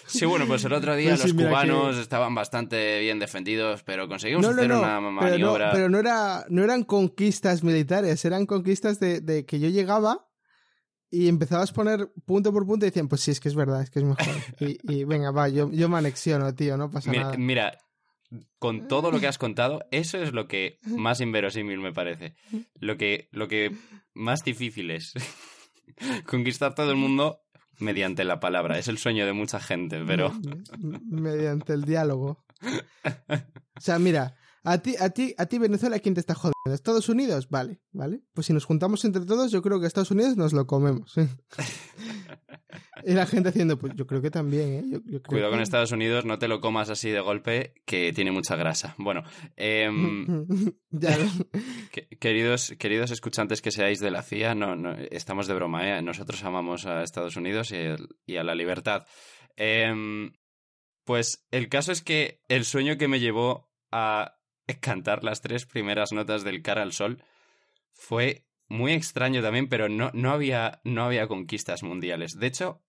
[0.06, 4.08] Sí, bueno, pues el otro día Pues los cubanos que- estaban bastante bien defendidos, pero
[4.08, 4.78] conseguimos No, no, hacer no.
[4.80, 5.72] una Pero no, maniobra.
[5.72, 10.28] pero no era, no eran conquistas militares, eran conquistas de, de que yo llegaba
[11.10, 13.82] y empezabas a poner punto por punto y decían, pues sí, es que es verdad,
[13.82, 14.26] es que es mejor.
[14.60, 17.36] Y, y venga, va, yo, yo me anexiono, tío, no pasa Mira, nada.
[17.36, 17.78] mira,
[18.58, 22.34] con todo lo que has contado, eso es lo que más inverosímil me parece.
[22.78, 23.76] Lo que, lo que
[24.14, 25.14] más difícil es.
[26.26, 27.40] Conquistar todo el mundo
[27.78, 28.78] mediante la palabra.
[28.78, 30.32] Es el sueño de mucha gente, pero...
[30.78, 32.44] Mediante el diálogo.
[33.74, 36.72] O sea, mira, a ti, a ti, a ti Venezuela, ¿quién te está jodiendo?
[36.72, 37.48] ¿Estados Unidos?
[37.48, 38.22] Vale, vale.
[38.32, 41.14] Pues si nos juntamos entre todos, yo creo que Estados Unidos nos lo comemos.
[43.04, 44.82] Y la gente haciendo, pues yo creo que también, ¿eh?
[44.84, 47.74] Yo, yo creo Cuidado con que- Estados Unidos, no te lo comas así de golpe,
[47.84, 48.94] que tiene mucha grasa.
[48.96, 49.24] Bueno,
[49.56, 50.46] em,
[52.20, 56.02] queridos, queridos escuchantes que seáis de la CIA, no, no, estamos de broma, ¿eh?
[56.02, 57.72] Nosotros amamos a Estados Unidos
[58.26, 59.04] y a la libertad.
[59.56, 60.32] Em,
[61.04, 64.38] pues el caso es que el sueño que me llevó a
[64.80, 67.22] cantar las tres primeras notas del Cara al Sol
[67.92, 72.38] fue muy extraño también, pero no, no, había, no había conquistas mundiales.
[72.38, 72.82] De hecho,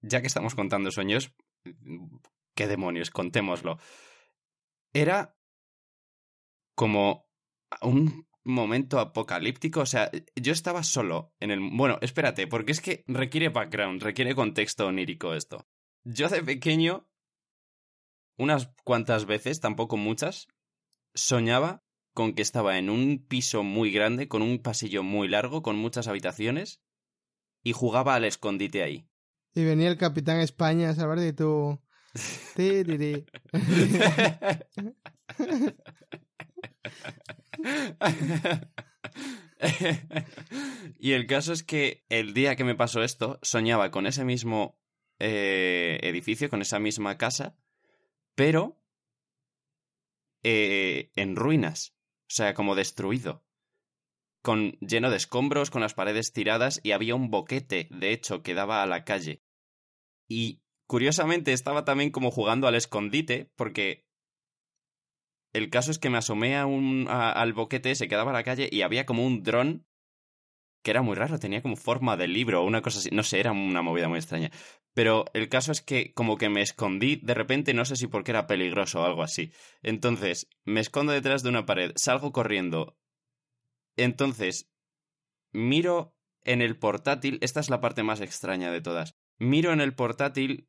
[0.00, 1.34] ya que estamos contando sueños,
[2.54, 3.78] qué demonios, contémoslo.
[4.94, 5.36] Era
[6.74, 7.28] como
[7.82, 11.60] un momento apocalíptico, o sea, yo estaba solo en el...
[11.60, 15.68] Bueno, espérate, porque es que requiere background, requiere contexto onírico esto.
[16.04, 17.06] Yo de pequeño,
[18.38, 20.48] unas cuantas veces, tampoco muchas,
[21.14, 21.85] soñaba
[22.16, 26.08] con que estaba en un piso muy grande, con un pasillo muy largo, con muchas
[26.08, 26.80] habitaciones,
[27.62, 29.06] y jugaba al escondite ahí.
[29.54, 31.78] Y venía el Capitán España a y tú...
[32.56, 33.26] Tiriri.
[40.98, 44.80] y el caso es que el día que me pasó esto, soñaba con ese mismo
[45.18, 47.58] eh, edificio, con esa misma casa,
[48.34, 48.80] pero
[50.42, 51.95] eh, en ruinas,
[52.28, 53.44] o sea, como destruido,
[54.42, 58.54] con lleno de escombros, con las paredes tiradas y había un boquete, de hecho, que
[58.54, 59.42] daba a la calle.
[60.28, 64.06] Y curiosamente estaba también como jugando al escondite, porque
[65.52, 68.68] el caso es que me asomé a un, al boquete, se quedaba a la calle
[68.70, 69.85] y había como un dron
[70.86, 73.40] que era muy raro, tenía como forma de libro o una cosa así, no sé,
[73.40, 74.52] era una movida muy extraña.
[74.94, 78.30] Pero el caso es que como que me escondí de repente, no sé si porque
[78.30, 79.50] era peligroso o algo así.
[79.82, 82.96] Entonces, me escondo detrás de una pared, salgo corriendo.
[83.96, 84.70] Entonces,
[85.50, 89.16] miro en el portátil, esta es la parte más extraña de todas.
[89.38, 90.68] Miro en el portátil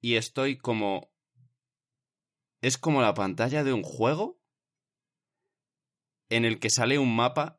[0.00, 1.12] y estoy como
[2.60, 4.40] es como la pantalla de un juego
[6.28, 7.57] en el que sale un mapa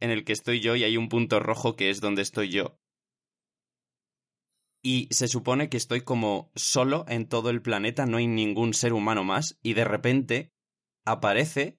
[0.00, 2.78] en el que estoy yo y hay un punto rojo que es donde estoy yo.
[4.82, 8.94] Y se supone que estoy como solo en todo el planeta, no hay ningún ser
[8.94, 10.54] humano más, y de repente
[11.04, 11.78] aparece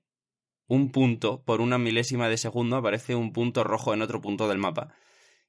[0.67, 4.59] un punto, por una milésima de segundo, aparece un punto rojo en otro punto del
[4.59, 4.93] mapa.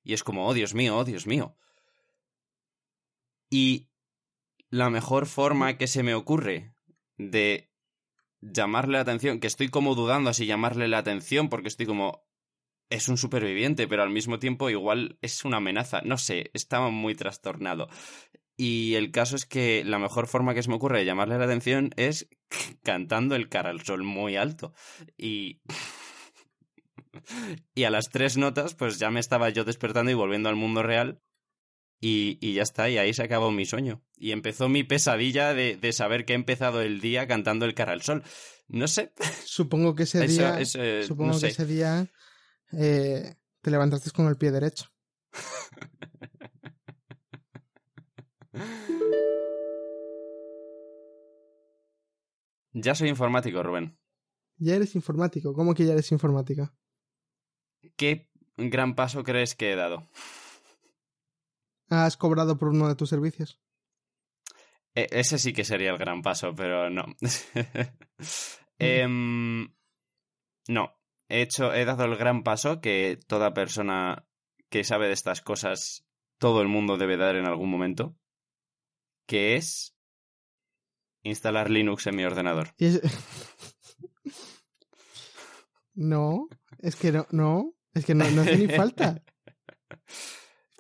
[0.03, 1.57] Y es como, oh Dios mío, oh Dios mío.
[3.51, 3.91] Y
[4.71, 6.75] la mejor forma que se me ocurre
[7.19, 7.71] de
[8.41, 12.25] llamarle la atención, que estoy como dudando si llamarle la atención, porque estoy como,
[12.95, 16.03] es un superviviente, pero al mismo tiempo igual es una amenaza.
[16.03, 17.89] No sé, estaba muy trastornado.
[18.57, 21.47] Y el caso es que la mejor forma que se me ocurre de llamarle la
[21.47, 22.29] atención es
[22.83, 24.75] cantando el cara al sol muy alto.
[25.17, 25.63] Y.
[27.75, 30.83] y a las tres notas, pues ya me estaba yo despertando y volviendo al mundo
[30.83, 31.21] real.
[32.05, 34.03] Y, y ya está, y ahí se acabó mi sueño.
[34.17, 37.93] Y empezó mi pesadilla de, de saber que he empezado el día cantando el cara
[37.93, 38.25] al sol.
[38.67, 39.13] No sé.
[39.45, 40.61] Supongo que ese Eso- día...
[40.61, 42.09] eso, eh, supongo no que ese día
[42.73, 44.87] eh, te levantaste con el pie derecho.
[52.73, 53.99] Ya soy informático, Rubén.
[54.57, 55.53] Ya eres informático.
[55.55, 56.75] ¿Cómo que ya eres informática?
[57.97, 60.09] ¿Qué gran paso crees que he dado?
[61.89, 63.61] ¿Has cobrado por uno de tus servicios?
[64.95, 67.05] E- ese sí que sería el gran paso, pero no.
[68.79, 69.69] Em,
[70.69, 70.93] no.
[71.33, 74.27] He hecho, he dado el gran paso que toda persona
[74.69, 76.05] que sabe de estas cosas,
[76.37, 78.15] todo el mundo debe dar en algún momento,
[79.27, 79.97] que es
[81.23, 82.75] instalar Linux en mi ordenador.
[85.95, 86.49] No,
[86.81, 89.23] es que no, no, es que no, no hace ni falta.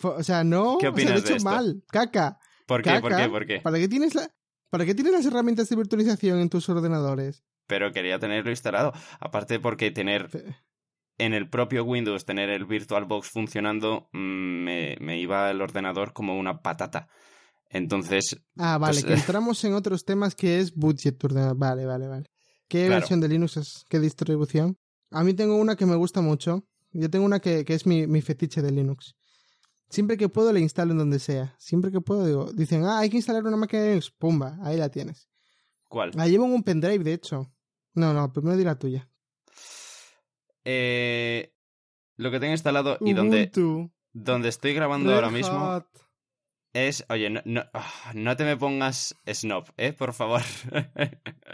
[0.03, 1.49] O sea, no, ¿Qué o sea, lo he de hecho esto?
[1.49, 1.83] mal.
[1.89, 2.39] Caca.
[2.67, 3.01] ¿Por qué?
[3.01, 3.29] ¿Por qué?
[3.29, 3.61] ¿Por qué?
[3.61, 4.31] ¿Para qué tienes la,
[4.69, 7.43] para qué tienes las herramientas de virtualización en tus ordenadores?
[7.73, 8.93] Pero quería tenerlo instalado.
[9.19, 10.29] Aparte porque tener
[11.17, 16.39] en el propio Windows, tener el VirtualBox funcionando, mm, me, me iba el ordenador como
[16.39, 17.09] una patata.
[17.71, 21.57] Entonces, Ah, vale, Pues, que entramos en otros temas que es budget tu ordenador.
[21.57, 22.27] Vale, vale, vale.
[22.69, 23.01] ¿Qué Claro.
[23.01, 23.85] versión de Linux es?
[23.89, 24.77] ¿Qué distribución?
[25.11, 26.67] A mí tengo una que me gusta mucho.
[26.93, 29.15] Yo tengo una que, que es mi, mi fetiche de Linux.
[29.89, 31.55] Siempre que puedo la instalo en donde sea.
[31.59, 34.11] Siempre que puedo digo, dicen, ah, hay que instalar una máquina de Linux.
[34.11, 35.27] Pumba, ahí la tienes.
[35.89, 36.11] ¿cuál?
[36.15, 37.51] La llevo en un pendrive, de hecho.
[37.95, 39.09] No, no, primero di la tuya.
[40.65, 41.53] Eh,
[42.17, 45.85] lo que tengo instalado y donde, Ubuntu, donde estoy grabando Red ahora mismo
[46.73, 47.05] es...
[47.11, 49.93] Oye, no, no, ah, no te me pongas snob, ¿eh?
[49.93, 50.41] Por favor.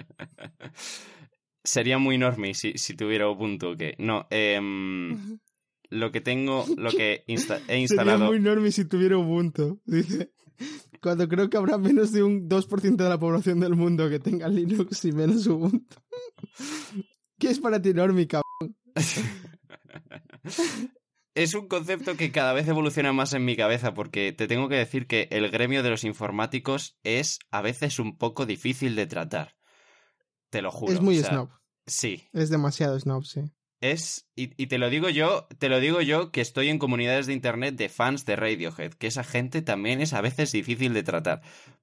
[1.64, 5.38] Sería muy normie si, si tuviera Ubuntu, que No, em,
[5.90, 8.27] lo que tengo, lo que insta- he Sería instalado.
[8.27, 9.81] muy enorme si tuviera Ubuntu.
[9.85, 10.33] Dice.
[11.01, 14.48] Cuando creo que habrá menos de un 2% de la población del mundo que tenga
[14.48, 15.96] Linux y menos Ubuntu.
[17.38, 18.77] ¿Qué es para ti Normie, cabrón?
[21.35, 24.74] Es un concepto que cada vez evoluciona más en mi cabeza porque te tengo que
[24.74, 29.55] decir que el gremio de los informáticos es a veces un poco difícil de tratar.
[30.51, 30.92] Te lo juro.
[30.92, 31.51] Es muy o sea, snob.
[31.87, 33.42] Sí, Es demasiado snob, sí.
[33.81, 37.29] es y, y te lo digo yo, te lo digo yo que estoy en comunidades
[37.29, 41.05] de internet de fans de Radiohead, que esa gente también es a veces difícil de
[41.05, 41.42] tratar.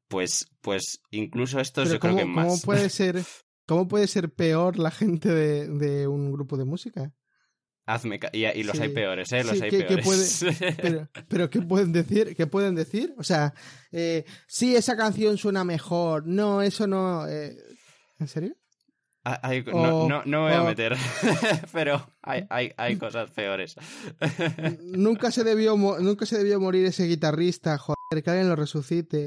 [0.10, 2.48] Pues pues incluso estos Pero yo creo ¿cómo, que más.
[2.48, 3.24] ¿cómo puede ser,
[3.66, 7.14] ¿cómo puede ser peor la gente de, de un grupo de música?
[7.88, 8.84] Hazme y, y los Sí.
[8.84, 10.46] hay peores, eh, los Sí, hay que- que peores.
[10.82, 12.36] Pero, pero ¿qué pueden decir?
[12.36, 13.14] ¿Qué pueden decir?
[13.18, 13.54] O sea,
[13.92, 16.26] eh, sí, esa canción suena mejor.
[16.26, 17.28] No, eso no.
[17.28, 17.56] eh,
[18.18, 18.56] ¿En serio?
[19.24, 20.96] Hay- no, O- no, no me voy a meter,
[21.74, 23.76] pero hay, hay, hay cosas peores.
[24.84, 29.26] nunca se debió nunca se debió morir ese guitarrista, joder, que alguien lo resucite.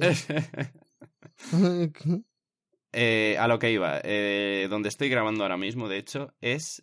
[2.92, 6.83] Eh, a lo que iba, eh, donde estoy grabando ahora mismo, de hecho, es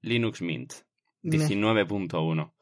[0.00, 0.74] Linux Mint
[1.22, 1.38] Meh.
[1.38, 2.54] 19.1.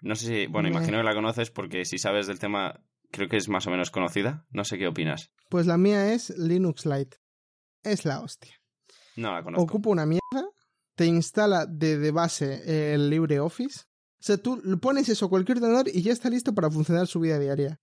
[0.00, 3.36] No sé si, bueno, imagino que la conoces porque si sabes del tema, creo que
[3.36, 4.46] es más o menos conocida.
[4.50, 5.30] No sé qué opinas.
[5.48, 7.18] Pues la mía es Linux Lite.
[7.82, 8.54] Es la hostia.
[9.16, 9.64] No la conozco.
[9.64, 10.50] Ocupa una mierda,
[10.94, 13.84] te instala de, de base el LibreOffice.
[14.20, 17.20] O sea, tú pones eso a cualquier ordenador y ya está listo para funcionar su
[17.20, 17.80] vida diaria.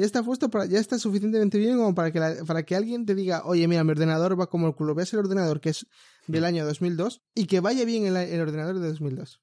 [0.00, 3.04] Ya está puesto para, ya está suficientemente bien como para que, la- para que alguien
[3.04, 5.86] te diga, oye, mira, mi ordenador va como el culo, ves el ordenador que es
[6.26, 9.42] del año 2002 y que vaya bien el, el ordenador de 2002.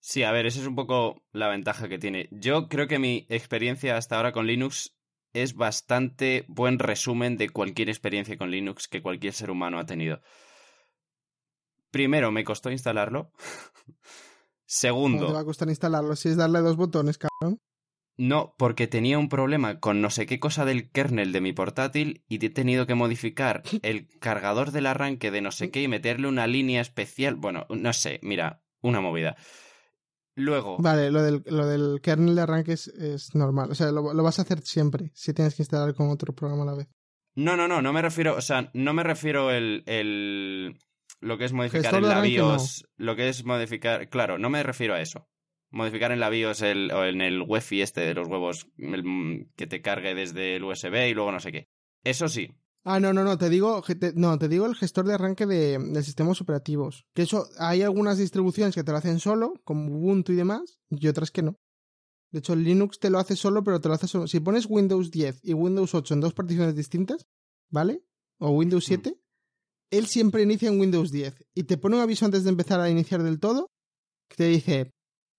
[0.00, 2.28] Sí, a ver, esa es un poco la ventaja que tiene.
[2.30, 4.94] Yo creo que mi experiencia hasta ahora con Linux
[5.34, 10.22] es bastante buen resumen de cualquier experiencia con Linux que cualquier ser humano ha tenido.
[11.90, 13.30] Primero, me costó instalarlo.
[15.10, 17.60] ¿Cómo te va Segundo, a costar instalarlo si es darle dos botones, cabrón?
[18.16, 22.24] No, porque tenía un problema con no sé qué cosa del kernel de mi portátil
[22.28, 26.28] y he tenido que modificar el cargador del arranque de no sé qué y meterle
[26.28, 27.36] una línea especial.
[27.36, 29.36] Bueno, no sé, mira, una movida.
[30.38, 33.70] Luego, Vale, lo del, lo del kernel de arranque es, es normal.
[33.70, 36.62] O sea, lo, lo vas a hacer siempre si tienes que instalar con otro programa
[36.64, 36.88] a la vez.
[37.34, 40.78] No, no, no, no me refiero, o sea, no me refiero el, el
[41.20, 42.22] lo que es modificar de la
[42.96, 45.28] lo que es modificar, claro, no me refiero a eso.
[45.76, 49.50] Modificar en la BIOS el, o en el UEFI este de los huevos el, mm,
[49.56, 51.68] que te cargue desde el USB y luego no sé qué.
[52.02, 52.48] Eso sí.
[52.84, 55.76] Ah, no, no, no, te digo, te- no, te digo el gestor de arranque de,
[55.78, 57.04] de sistemas operativos.
[57.14, 61.08] Que eso, hay algunas distribuciones que te lo hacen solo, como Ubuntu y demás, y
[61.08, 61.58] otras que no.
[62.32, 64.26] De hecho, Linux te lo hace solo, pero te lo hace solo.
[64.28, 67.26] Si pones Windows 10 y Windows 8 en dos particiones distintas,
[67.70, 68.02] ¿vale?
[68.38, 69.14] O Windows 7,
[69.90, 72.88] él siempre inicia en Windows 10 y te pone un aviso antes de empezar a
[72.90, 73.70] iniciar del todo
[74.28, 74.92] que te dice,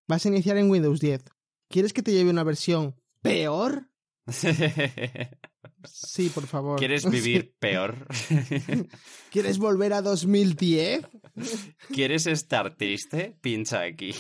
[0.08, 1.24] vas a iniciar en Windows 10.
[1.70, 3.90] ¿Quieres que te lleve una versión peor?
[5.84, 6.78] Sí, por favor.
[6.80, 8.08] ¿Quieres vivir peor?
[9.32, 11.06] ¿Quieres volver a 2010?
[11.94, 13.38] ¿Quieres estar triste?
[13.42, 14.14] Pincha aquí.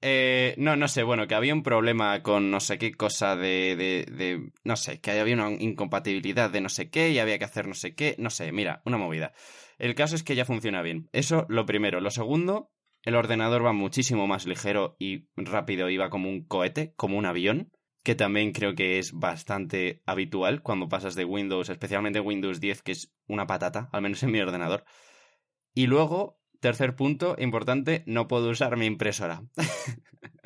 [0.00, 3.74] Eh, no, no sé, bueno, que había un problema con no sé qué cosa de,
[3.76, 7.44] de, de- No sé, que había una incompatibilidad de no sé qué y había que
[7.44, 8.14] hacer no sé qué.
[8.18, 9.32] No sé, mira, una movida.
[9.78, 11.08] El caso es que ya funciona bien.
[11.12, 12.00] Eso, lo primero.
[12.00, 12.70] Lo segundo,
[13.02, 17.26] el ordenador va muchísimo más ligero y rápido y va como un cohete, como un
[17.26, 17.70] avión.
[18.04, 22.92] Que también creo que es bastante habitual cuando pasas de Windows, especialmente Windows 10, que
[22.92, 24.84] es una patata, al menos en mi ordenador.
[25.74, 29.42] Y luego, tercer punto, importante, no puedo usar mi impresora.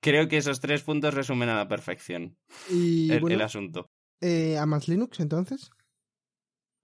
[0.00, 2.36] Creo que esos tres puntos resumen a la perfección
[2.68, 3.90] Y el, bueno, el asunto.
[4.20, 5.70] eh, ¿amas Linux entonces?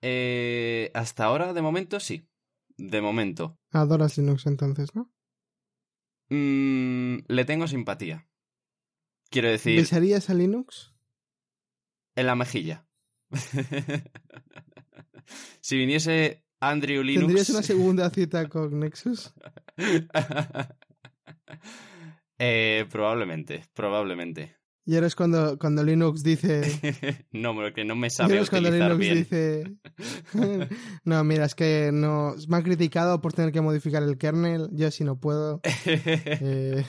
[0.03, 2.27] Eh, hasta ahora, de momento, sí.
[2.81, 3.59] De momento.
[3.73, 5.13] Adoras Linux entonces, ¿no?
[6.31, 8.27] Mm, le tengo simpatía.
[9.29, 10.95] Quiero decir, ¿Besarías a Linux?
[12.17, 12.87] en la mejilla.
[15.61, 17.27] si viniese Andrew Linux...
[17.27, 19.33] ¿Tendrías una segunda cita con Nexus?
[22.39, 24.57] eh, probablemente, probablemente.
[24.91, 26.63] Y ahora es cuando, cuando Linux dice...
[27.31, 29.15] no, porque no me y sabe ahora es cuando Linux bien.
[29.19, 29.77] dice...
[31.05, 32.35] no, mira, es que no...
[32.49, 34.69] Me ha criticado por tener que modificar el kernel.
[34.73, 35.61] Yo así no puedo.
[36.43, 36.85] Eh,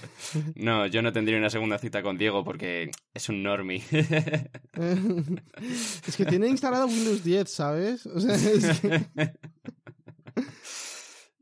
[0.56, 3.84] No, yo no tendría una segunda cita con Diego porque es un normie.
[6.08, 8.08] es que tiene instalado Windows 10, ¿sabes?
[8.08, 9.06] O sea, es que-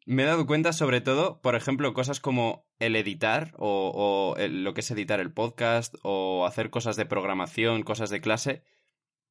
[0.10, 4.64] Me he dado cuenta sobre todo, por ejemplo, cosas como el editar o, o el-
[4.64, 8.64] lo que es editar el podcast o hacer cosas de programación, cosas de clase,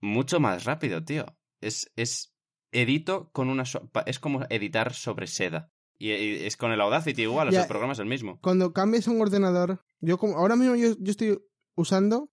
[0.00, 1.26] mucho más rápido, tío.
[1.60, 2.32] Es, es
[2.70, 3.64] edito con una...
[3.64, 5.72] so- es como editar sobre seda.
[5.98, 8.38] Y, y es con el Audacity igual, o sea, el programa es el mismo.
[8.40, 11.40] Cuando cambias un ordenador, yo como ahora mismo yo, yo estoy
[11.74, 12.30] usando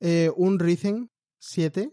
[0.00, 1.92] eh, un Ryzen 7.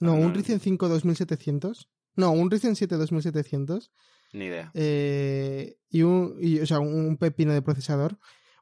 [0.00, 0.26] No, Ah, no.
[0.26, 1.88] un Ryzen 5 2700.
[2.16, 3.90] No, un Ryzen 7 2700.
[4.32, 4.70] Ni idea.
[4.74, 8.18] eh, y un, y, o sea, un pepino de procesador.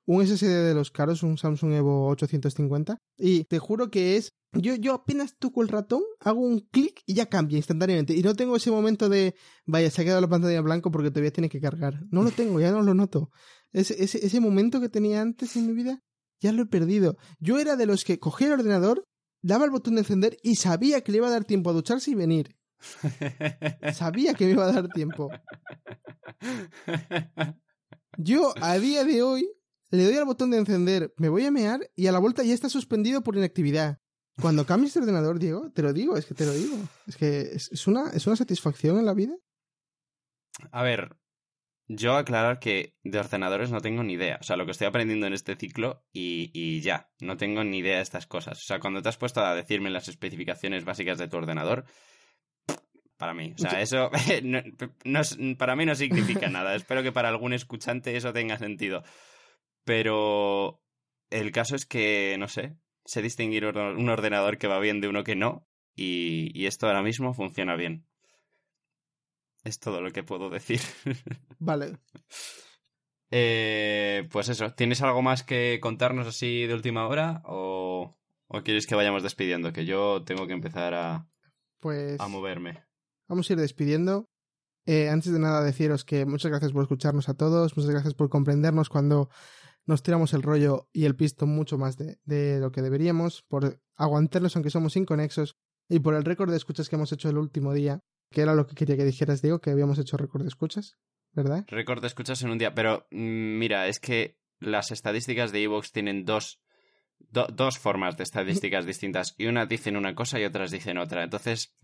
[0.07, 2.99] Un SSD de los caros, un Samsung Evo 850.
[3.17, 4.29] Y te juro que es.
[4.53, 8.15] Yo, yo apenas toco el ratón, hago un clic y ya cambia instantáneamente.
[8.15, 9.35] Y no tengo ese momento de.
[9.65, 12.03] Vaya, se ha quedado la pantalla en blanco porque todavía tiene que cargar.
[12.11, 13.31] No lo tengo, ya no lo noto.
[13.73, 16.01] Ese, ese, ese momento que tenía antes en mi vida,
[16.39, 17.17] ya lo he perdido.
[17.41, 19.05] Yo era de los que cogía el ordenador,
[19.43, 22.11] daba el botón de encender y sabía que le iba a dar tiempo a ducharse
[22.11, 22.55] y venir.
[23.95, 25.31] Sabía que me iba a dar tiempo.
[28.17, 29.49] Yo, a día de hoy,
[29.91, 32.55] le doy al botón de encender, me voy a mear y a la vuelta ya
[32.55, 33.99] está suspendido por inactividad.
[34.41, 36.77] Cuando cambies de ordenador, Diego, te lo digo, es que te lo digo.
[37.07, 39.37] Es que es, es una, es una satisfacción en la vida.
[40.73, 41.17] A ver,
[41.87, 44.39] yo aclarar que de ordenadores no tengo ni idea.
[44.41, 47.79] O sea, lo que estoy aprendiendo en este ciclo y, y ya, no tengo ni
[47.79, 48.59] idea de estas cosas.
[48.59, 51.85] O sea, cuando te has puesto a decirme las especificaciones básicas de tu ordenador,
[53.17, 54.11] para mí, o sea, eso
[54.43, 55.23] no,
[55.57, 56.75] para mí no significa nada.
[56.75, 59.03] Espero que para algún escuchante eso tenga sentido.
[59.85, 60.83] Pero
[61.31, 65.25] el caso es que, no sé, sé distinguir un ordenador que va bien de uno
[65.25, 65.69] que no.
[65.95, 68.07] Y, y esto ahora mismo funciona bien.
[69.63, 70.81] Es todo lo que puedo decir.
[71.59, 71.99] Vale.
[73.31, 77.43] Eh, pues eso, ¿tienes algo más que contarnos así de última hora?
[77.45, 79.73] ¿O, o quieres que vayamos despidiendo?
[79.73, 81.27] Que yo tengo que empezar a,
[81.81, 82.85] Pues a moverme.
[83.29, 84.29] Vamos a ir despidiendo.
[84.87, 88.29] Eh, antes de nada, deciros que muchas gracias por escucharnos a todos, muchas gracias por
[88.29, 89.31] comprendernos cuando
[89.87, 93.81] nos tiramos el rollo y el pisto mucho más de, de lo que deberíamos, por
[93.97, 95.57] aguantarnos aunque somos inconexos
[95.89, 98.01] y por el récord de escuchas que hemos hecho el último día,
[98.31, 100.97] que era lo que quería que dijeras, Diego, que habíamos hecho récord de escuchas,
[101.33, 101.65] ¿verdad?
[101.69, 105.93] Récord de escuchas en un día, pero mm, mira, es que las estadísticas de Evox
[105.93, 106.61] tienen dos,
[107.19, 111.25] do- dos formas de estadísticas distintas y unas dicen una cosa y otras dicen otra.
[111.25, 111.75] Entonces,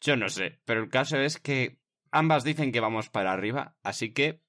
[0.00, 1.78] yo no sé, pero el caso es que
[2.10, 4.40] ambas dicen que vamos para arriba, así que,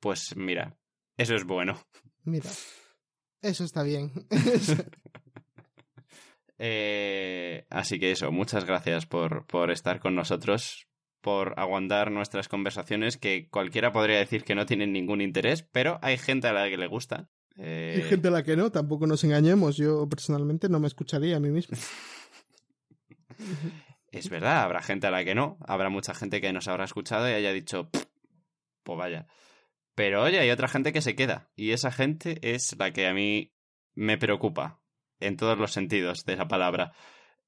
[0.00, 0.76] pues mira,
[1.16, 1.78] eso es bueno.
[2.24, 2.50] Mira,
[3.42, 4.12] eso está bien.
[6.64, 10.86] Eh, así que eso, muchas gracias por, por estar con nosotros,
[11.20, 16.18] por aguantar nuestras conversaciones que cualquiera podría decir que no tienen ningún interés, pero hay
[16.18, 17.28] gente a la que le gusta.
[17.56, 21.36] Eh, Hay gente a la que no, tampoco nos engañemos, yo personalmente no me escucharía
[21.36, 21.76] a mí mismo.
[24.12, 27.28] Es verdad, habrá gente a la que no, habrá mucha gente que nos habrá escuchado
[27.28, 28.04] y haya dicho, "Pff,
[28.84, 29.26] pues vaya.
[29.94, 33.14] Pero oye, hay otra gente que se queda y esa gente es la que a
[33.14, 33.52] mí
[33.94, 34.80] me preocupa
[35.20, 36.92] en todos los sentidos de la palabra.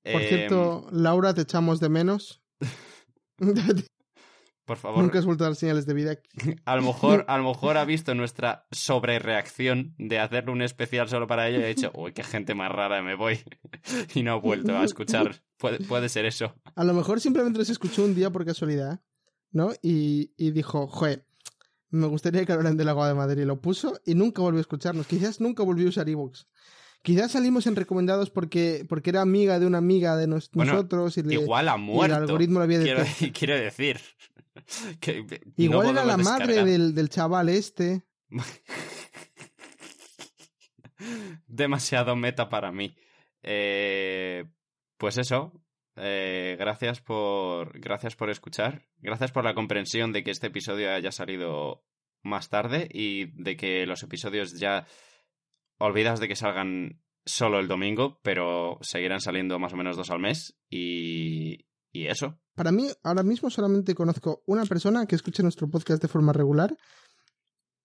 [0.03, 2.43] Por Em, cierto, Laura, te echamos de menos.
[4.65, 6.19] por favor, Nunca has vuelto a dar señales de vida.
[6.65, 11.27] A lo mejor, a lo mejor ha visto nuestra sobrereacción de hacerle un especial solo
[11.27, 13.41] para ella y ha dicho, uy, qué gente más rara, me voy.
[14.15, 15.43] y no ha vuelto a escuchar.
[15.59, 16.55] Puede, puede ser eso.
[16.75, 19.01] A lo mejor simplemente los escuchó un día por casualidad,
[19.53, 19.73] ¿no?
[19.83, 21.27] Y, y dijo, joder,
[21.91, 23.43] me gustaría que hablaran del agua de Madrid.
[23.43, 25.07] Y lo puso y nunca volvió a escucharnos.
[25.07, 26.47] Quizás nunca volvió a usar iVoox.
[27.03, 31.19] Quizás salimos en recomendados porque, porque era amiga de una amiga de nos- Bueno, nosotros
[31.19, 32.17] y, le- Igual ha y el muerto.
[32.17, 33.05] algoritmo lo había quiero,
[33.39, 34.01] quiero decir.
[35.01, 38.03] Que no Igual era la madre del, del chaval este.
[41.47, 42.97] Demasiado meta para mí.
[43.43, 44.45] Eh,
[44.97, 45.53] pues eso.
[45.97, 47.79] eh, gracias por.
[47.79, 48.87] Gracias por escuchar.
[48.99, 51.85] Gracias por la comprensión de que este episodio haya salido
[52.23, 54.87] más tarde y de que los episodios ya.
[55.79, 60.21] Olvidas de que salgan solo el domingo, pero seguirán saliendo más o menos dos al
[60.21, 60.57] mes.
[60.71, 61.67] Y.
[61.95, 62.37] Y eso.
[62.57, 66.77] Para mí, ahora mismo solamente conozco una persona que escuche nuestro podcast de forma regular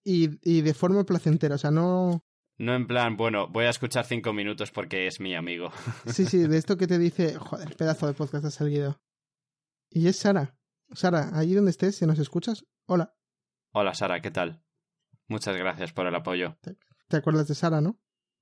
[0.02, 1.54] y, y de forma placentera.
[1.54, 2.24] O sea, no.
[2.58, 5.70] No en plan, bueno, voy a escuchar cinco minutos porque es mi amigo.
[6.06, 9.00] Sí, sí, de esto que te dice, joder, pedazo de podcast ha salido.
[9.90, 10.58] Y es Sara.
[10.92, 13.14] Sara, allí donde estés, si nos escuchas, hola.
[13.72, 14.64] Hola Sara, ¿qué tal?
[15.28, 16.58] Muchas gracias por el apoyo.
[17.06, 18.00] ¿Te acuerdas de Sara, no?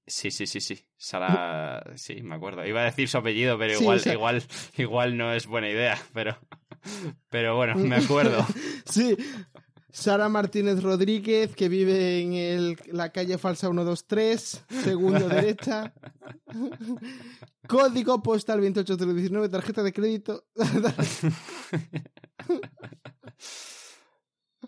[0.09, 0.81] Sí, sí, sí, sí.
[0.97, 2.67] Sara, sí, me acuerdo.
[2.67, 4.43] Iba a decir su apellido, pero Sí, igual, o sea- igual,
[4.77, 5.99] igual no es buena idea.
[6.13, 6.37] Pero,
[7.29, 8.47] pero bueno, me acuerdo.
[8.91, 9.17] Sí.
[9.91, 15.93] Sara Martínez Rodríguez, que vive en el- la calle Falsa 123, segundo derecha.
[17.67, 20.45] Código postal 28019, tarjeta de crédito.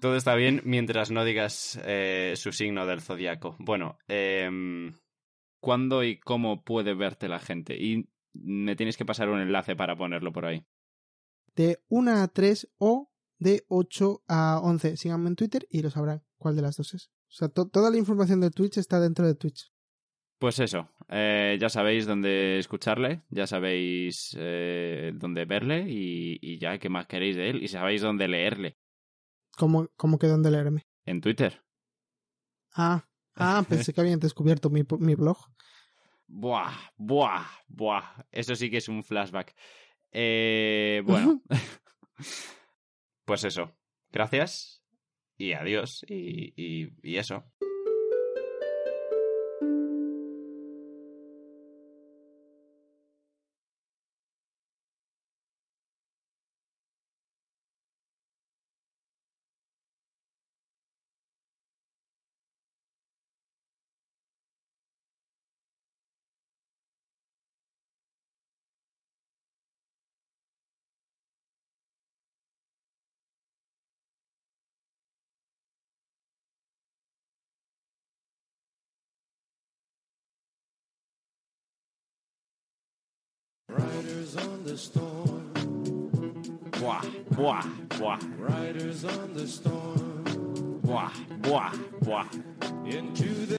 [0.01, 3.57] Todo está bien mientras no digas eh, su signo del zodiaco.
[3.59, 4.95] Bueno, em,
[5.61, 7.77] ¿Cuándo y cómo puede verte la gente?
[7.77, 10.65] Y me tienes que pasar un enlace para ponerlo por ahí.
[11.55, 14.97] De 1 a 3 o de 8 a 11.
[14.97, 17.11] Síganme en Twitter y lo sabrán cuál de las dos es.
[17.29, 19.71] O sea, toda la información de Twitch está dentro de Twitch.
[20.41, 26.89] Pues eso, eh, ya sabéis dónde escucharle, ya sabéis eh, dónde verle y, ya qué
[26.89, 28.79] más queréis de él y sabéis dónde leerle.
[29.59, 30.87] ¿Cómo, cómo que dónde leerme?
[31.05, 31.63] En Twitter.
[32.73, 33.07] Ah,
[33.41, 35.39] ah pensé que habían descubierto mi, mi blog.
[36.27, 38.25] Buah, buah, buah.
[38.31, 39.55] Eso sí que es un flashback.
[40.13, 41.43] Eh, bueno,
[43.25, 43.73] pues eso.
[44.13, 44.83] Gracias
[45.37, 47.45] y adiós y, y, y eso.
[84.71, 85.51] The storm.
[86.79, 87.03] Buah,
[87.35, 87.67] buah,
[87.99, 88.21] buah.
[88.39, 90.23] Riders on the storm.
[90.87, 91.11] Buah,
[91.43, 91.75] buah,
[92.07, 92.27] buah.
[92.87, 93.59] Into the